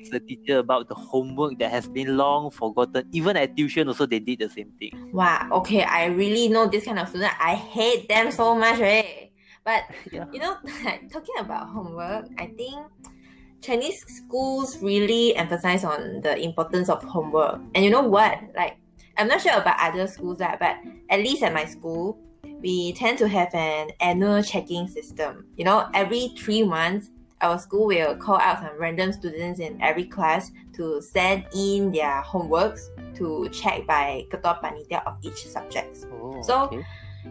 [0.04, 3.08] It's the teacher about the homework that has been long forgotten.
[3.16, 4.92] Even at tuition, also they did the same thing.
[5.16, 7.32] wow, okay, I really know this kind of student.
[7.40, 9.32] I hate them so much, right?
[9.64, 10.28] But Yeah.
[10.36, 12.84] you know, like, talking about homework, I think
[13.64, 17.62] Chinese schools really emphasize on the importance of homework.
[17.76, 18.40] And you know what?
[18.56, 18.76] Like,
[19.18, 20.76] I'm not sure about other schools, lah, but
[21.10, 22.20] at least at my school,
[22.60, 25.46] we tend to have an annual checking system.
[25.56, 27.10] You know, every three months,
[27.44, 32.24] our school will call out some random students in every class to send in their
[32.24, 32.88] homeworks
[33.20, 36.08] to check by ketua panitia of each subject.
[36.10, 36.82] Oh, So- okay.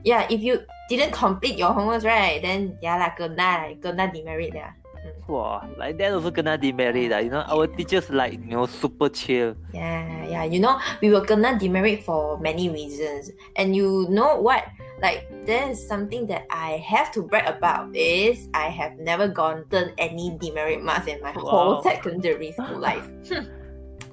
[0.08, 4.72] Yeah, if you didn't complete your homeworks, right, then yeah lah, kena, kena demerit lah.
[5.04, 5.12] Hmm.
[5.28, 7.20] Wow, like that also kena demerit lah.
[7.20, 9.52] You know, our teachers like you know super chill.
[9.76, 10.44] Yeah, yeah.
[10.48, 13.36] You know, we were gonna demerit for many reasons.
[13.60, 14.64] And you know what?
[15.02, 20.38] Like, there's something that I have to brag about is I have never gotten any
[20.38, 21.82] demerit marks in my whole Wow.
[21.82, 23.04] secondary school life.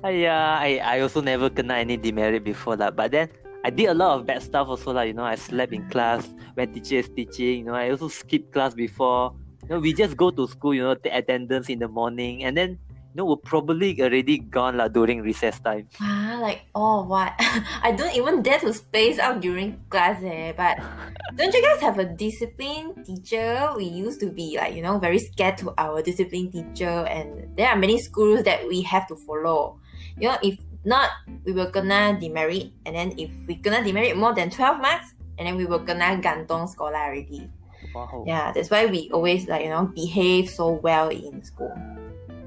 [0.03, 2.95] Yeah, I, I also never kena any demerit before that.
[2.95, 3.29] But then
[3.63, 6.23] I did a lot of bad stuff also like you know I slept in class
[6.55, 7.59] when teacher is teaching.
[7.59, 9.35] You know I also skipped class before.
[9.67, 10.73] You know we just go to school.
[10.73, 12.79] You know take attendance in the morning and then
[13.09, 15.89] you know we're probably already gone lah during recess time.
[15.97, 17.33] Ah, like, oh, what?
[17.85, 20.53] I don't even dare to space out during class, eh.
[20.53, 20.77] But
[21.35, 23.73] don't you guys have a discipline teacher?
[23.73, 27.69] We used to be like, you know, very scared to our discipline teacher, and there
[27.69, 29.81] are many schools that we have to follow.
[30.21, 31.09] You know, if not,
[31.45, 35.49] we will gonna demerit, and then if we gonna demerit more than 12 marks, and
[35.49, 37.49] then we will gonna gantung sekolah already.
[37.89, 38.23] Wow.
[38.27, 41.73] Yeah, that's why we always like, you know, behave so well in school.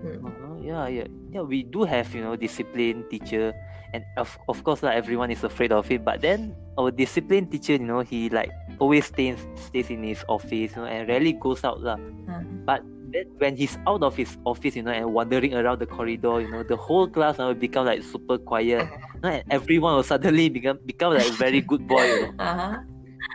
[0.02, 1.42] Uh-huh, yeah, yeah, yeah.
[1.42, 3.52] We do have you know discipline teacher,
[3.92, 6.04] and of of course like everyone is afraid of it.
[6.04, 10.72] But then our discipline teacher, you know, he like always stays stays in his office,
[10.72, 11.96] you know, and rarely goes out lah.
[11.98, 12.64] Mm.
[12.64, 12.80] But
[13.12, 16.50] then when he's out of his office, you know, and wandering around the corridor, you
[16.50, 20.06] know, the whole class uh, will become like super quiet, you know, and everyone will
[20.06, 22.04] suddenly become become like very good boy.
[22.04, 22.34] You know?
[22.38, 22.76] Uh-huh.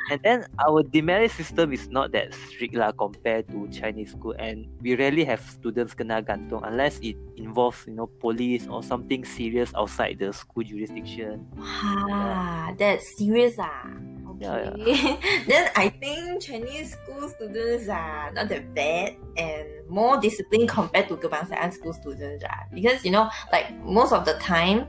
[0.10, 4.64] And then our demerit system is not that strict lah compared to Chinese school, and
[4.80, 9.76] we rarely have students kena gantung unless it involves you know police or something serious
[9.76, 11.44] outside the school jurisdiction.
[11.60, 13.92] Ah, that's serious ah.
[14.38, 15.18] Yeah, Okay.
[15.50, 21.18] then I think Chinese school students are not that bad and more disciplined compared to
[21.18, 22.70] kebangsaan school students ah.
[22.70, 24.86] Because you know, like most of the time,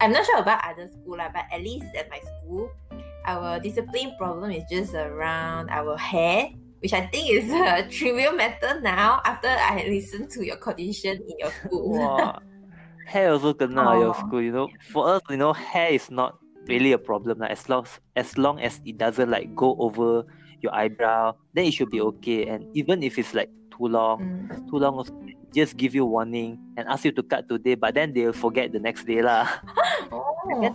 [0.00, 2.72] I'm not sure about other school lah, but at least at my school,
[3.28, 6.48] our discipline problem is just around our hair.
[6.80, 11.34] Which I think is a trivial matter now after I listened to your condition in
[11.38, 11.90] your school.
[11.98, 12.38] Wow.
[13.08, 14.20] hair also kena at your Oh.
[14.22, 14.68] school, you know.
[14.94, 16.38] For us, you know, hair is not
[16.70, 17.40] really a problem.
[17.42, 20.22] Like, as long as long as it doesn't like go over
[20.62, 22.46] your eyebrow, then it should be okay.
[22.46, 24.70] And even if it's like too long, Mm.
[24.70, 25.02] too long,
[25.50, 27.74] just give you warning and ask you to cut today.
[27.74, 29.50] But then they'll forget the next day lah.
[30.14, 30.72] Oh.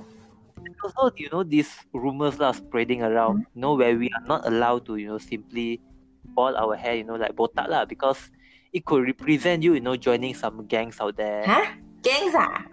[0.84, 4.86] Also, you know, these rumors are spreading around, you know, where we are not allowed
[4.86, 5.82] to, you know, simply
[6.36, 8.30] ball our hair, you know, like botak lah, because
[8.72, 11.46] it could represent you, you know, joining some gangs out there.
[11.46, 11.66] Huh?
[12.02, 12.64] Gangs ah?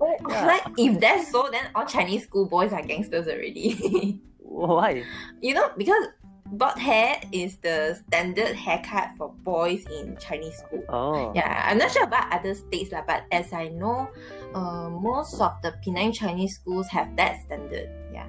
[0.00, 0.46] Oh, Yeah.
[0.52, 4.20] like if that's so, then all Chinese school boys are gangsters already.
[4.38, 5.04] Why?
[5.42, 6.08] you know, because
[6.52, 10.82] bob hair is the standard haircut for boys in Chinese school.
[10.88, 11.32] Oh.
[11.34, 14.08] Yeah, I'm not sure about other states lah, but as I know,
[14.54, 17.90] uh, most of the Penang Chinese schools have that standard.
[18.12, 18.28] Yeah.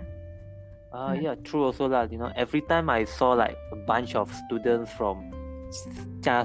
[0.91, 2.07] Uh, yeah, true also lah.
[2.09, 5.31] You know, every time I saw like a bunch of students from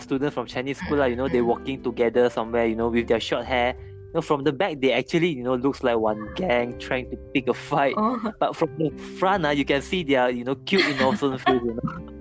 [0.01, 3.21] students from Chinese school lah, you know, they walking together somewhere, you know, with their
[3.21, 3.75] short hair.
[4.13, 7.17] You know, from the back they actually, you know, looks like one gang trying to
[7.33, 7.95] pick a fight.
[7.97, 8.31] Oh.
[8.39, 11.61] But from the front, uh, you can see they are you know, cute innocent face,
[11.65, 12.13] you know.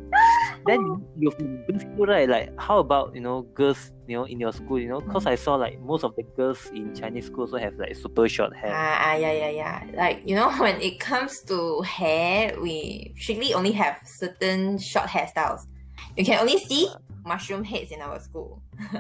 [0.66, 2.30] then you're from girls' school, right?
[2.30, 5.02] Like, how about, you know, girls, you know, in your school, you know?
[5.02, 8.30] Because I saw, like, most of the girls in Chinese school also have, like, super
[8.30, 8.72] short hair.
[8.74, 9.84] Ah, ah, yeah, yeah, yeah.
[9.94, 15.68] Like, you know, when it comes to hair, we strictly only have certain short hairstyles.
[16.16, 16.88] You can only see
[17.26, 18.62] mushroom heads in our school.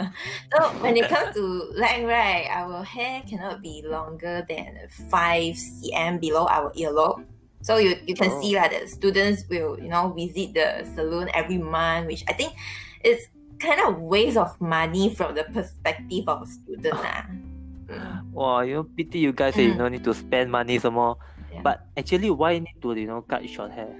[0.53, 1.41] so when it comes to
[1.75, 4.77] length, right, our hair cannot be longer than
[5.09, 7.25] 5 cm below our earlobe.
[7.61, 8.41] So you, you can Oh.
[8.41, 12.53] see that the students will, you know, visit the salon every month, which I think
[13.03, 13.27] is
[13.59, 16.97] kind of waste of money from the perspective of a student.
[16.97, 17.25] lah.
[17.91, 18.33] Mm.
[18.33, 19.77] Wow, you know, pity you guys say you Mm.
[19.77, 21.17] don't need to spend money some more.
[21.53, 21.61] Yeah.
[21.61, 23.91] But actually, why need to, you know, cut short hair?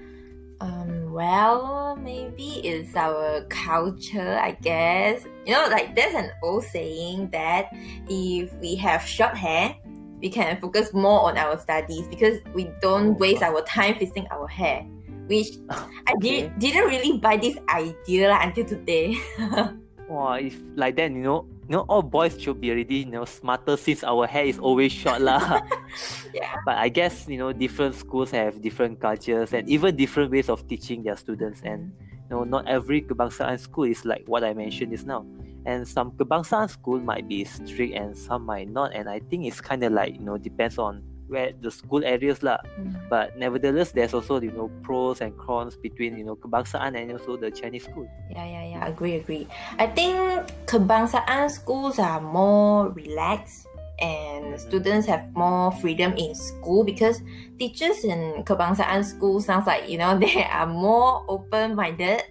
[0.62, 5.26] Um, well, maybe it's our culture, I guess.
[5.46, 7.74] You know, like there's an old saying that
[8.08, 9.76] if we have short hair,
[10.22, 14.48] we can focus more on our studies because we don't waste our time fixing our
[14.48, 14.86] hair.
[15.26, 16.52] Which I Okay.
[16.54, 19.18] did, didn't really buy this idea lah until today.
[20.12, 23.24] Wow, if like that, you know, you know, all boys should be already, you know,
[23.24, 25.64] smarter since our hair is always short lah.
[26.36, 26.60] yeah.
[26.66, 30.68] but I guess you know, different schools have different cultures and even different ways of
[30.68, 31.62] teaching their students.
[31.64, 31.96] And
[32.28, 35.26] you know, not every kebangsaan school is like what I mentioned just now.
[35.66, 38.92] And some kebangsaan school might be strict and some might not.
[38.92, 42.44] And I think it's kind of like you know depends on where the school areas
[42.44, 42.60] lah.
[42.76, 43.00] Mm.
[43.08, 47.40] But nevertheless, there's also you know pros and cons between you know kebangsaan and also
[47.40, 48.06] the Chinese school.
[48.30, 48.82] Yeah, yeah, yeah.
[48.86, 49.48] Agree, agree.
[49.80, 50.20] I think
[50.68, 53.72] kebangsaan schools are more relaxed
[54.04, 57.22] and students have more freedom in school because
[57.62, 62.26] teachers in kebangsaan school sounds like you know they are more open-minded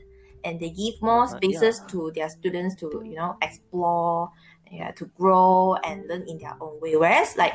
[0.45, 1.89] and they give more Uh, spaces yeah.
[1.89, 4.31] to their students to you know explore,
[4.71, 6.97] yeah, to grow and learn in their own way.
[6.97, 7.55] Whereas like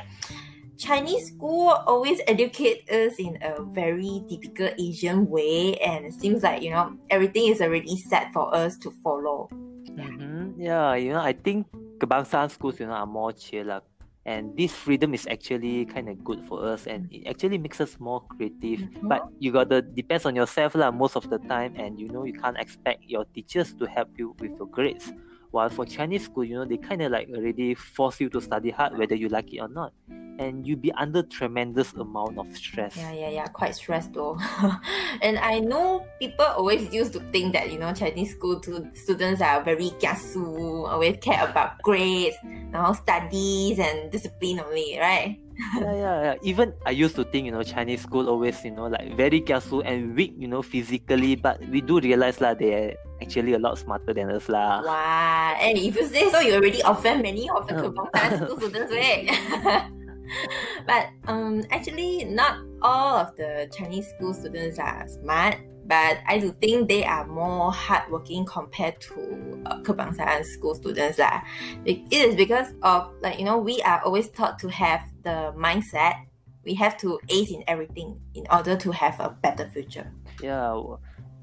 [0.78, 6.62] Chinese school always educate us in a very typical Asian way, and it seems like
[6.62, 9.48] you know everything is already set for us to follow.
[9.96, 10.60] Mm-hmm.
[10.60, 11.68] Yeah, you know, I think
[12.00, 13.82] kebangsaan schools, you know, are more chill lah.
[14.26, 18.02] And this freedom is actually kind of good for us, and it actually makes us
[18.02, 18.82] more creative.
[18.82, 19.06] Mhm.
[19.06, 22.34] But you gotta depends on yourself lah most of the time, and you know you
[22.34, 25.14] can't expect your teachers to help you with your grades.
[25.56, 28.76] While for Chinese school, you know, they kind of like already force you to study
[28.76, 32.92] hard whether you like it or not, and you be under tremendous amount of stress.
[33.00, 33.48] Yeah, yeah, yeah.
[33.48, 34.36] Quite stressed though.
[35.24, 39.40] and I know people always used to think that you know Chinese school to students
[39.40, 45.40] are very kiasu, always care about grades, you know, studies and discipline only, right?
[45.80, 46.36] yeah, yeah, yeah.
[46.44, 49.88] Even I used to think, you know, Chinese school always, you know, like very kiasu
[49.88, 51.40] and weak, you know, physically.
[51.40, 54.86] But we do realize lah, they're actually a lot smarter than us lah.
[54.86, 55.58] Wow.
[55.58, 57.90] And if you say so, you already offend many of the Oh.
[57.90, 59.26] Kebangsaan school students, right?
[60.90, 65.58] but um, actually, not all of the Chinese school students are smart.
[65.86, 71.46] But I do think they are more hardworking compared to uh, Kebangsaan school students lah.
[71.86, 76.26] It is because of like you know we are always taught to have the mindset
[76.66, 80.10] we have to ace in everything in order to have a better future.
[80.42, 80.74] Yeah,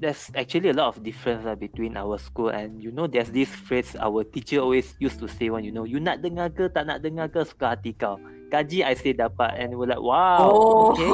[0.03, 3.47] there's actually a lot of difference lah between our school and you know there's this
[3.47, 6.83] phrase our teacher always used to say one, you know, you nak dengar ke tak
[6.83, 8.19] nak dengar ke suka hati kau.
[8.51, 10.91] Gaji I say dapat and we're like wow, Oh.
[10.91, 11.07] okay.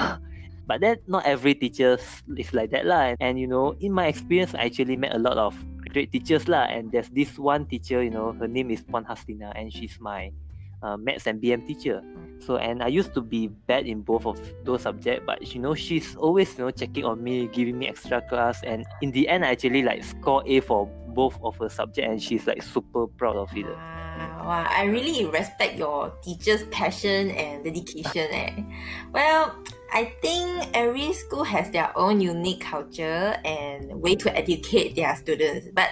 [0.68, 2.00] but then not every teacher
[2.40, 3.12] is like that lah.
[3.20, 5.52] And you know, in my experience, I actually met a lot of
[5.92, 6.72] great teachers lah.
[6.72, 10.32] And there's this one teacher, you know, her name is Puan Hastina, and she's my
[10.82, 12.02] uh, maths and BM teacher.
[12.38, 15.74] So and I used to be bad in both of those subjects, but you know,
[15.74, 19.44] she's always you know checking on me, giving me extra class, and in the end,
[19.44, 23.36] I actually like score A for both of her subject, and she's like super proud
[23.36, 23.64] of it.
[23.64, 28.28] Wow, wow, I really respect your teacher's passion and dedication.
[28.30, 28.62] Eh.
[29.12, 29.56] Well,
[29.92, 35.68] I think every school has their own unique culture and way to educate their students.
[35.72, 35.88] But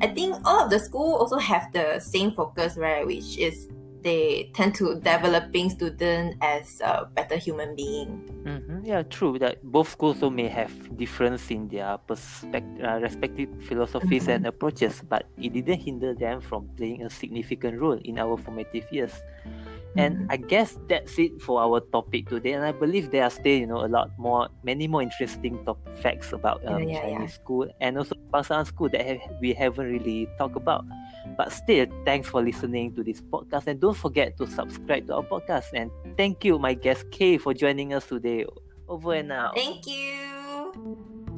[0.00, 3.06] I think all of the school also have the same focus, right?
[3.06, 3.68] Which is
[4.02, 8.24] they tend to developing student as a better human being.
[8.44, 8.84] Mm-hmm.
[8.84, 9.38] Yeah, true.
[9.38, 15.26] That both schools may have difference in their perspective, uh, respective philosophies and approaches, but
[15.36, 19.12] it didn't hinder them from playing a significant role in our formative years.
[19.96, 22.52] And I guess that's it for our topic today.
[22.52, 25.78] And I believe there are still, you know, a lot more, many more interesting top
[25.98, 29.90] facts about um, Yeah, yeah, Chinese school and also Bangsaan school that have, we haven't
[29.90, 30.84] really talked about.
[31.36, 33.66] But still, thanks for listening to this podcast.
[33.66, 35.72] And don't forget to subscribe to our podcast.
[35.74, 38.46] And thank you, my guest Kay, for joining us today.
[38.88, 39.54] Over and out.
[39.54, 41.29] Thank you.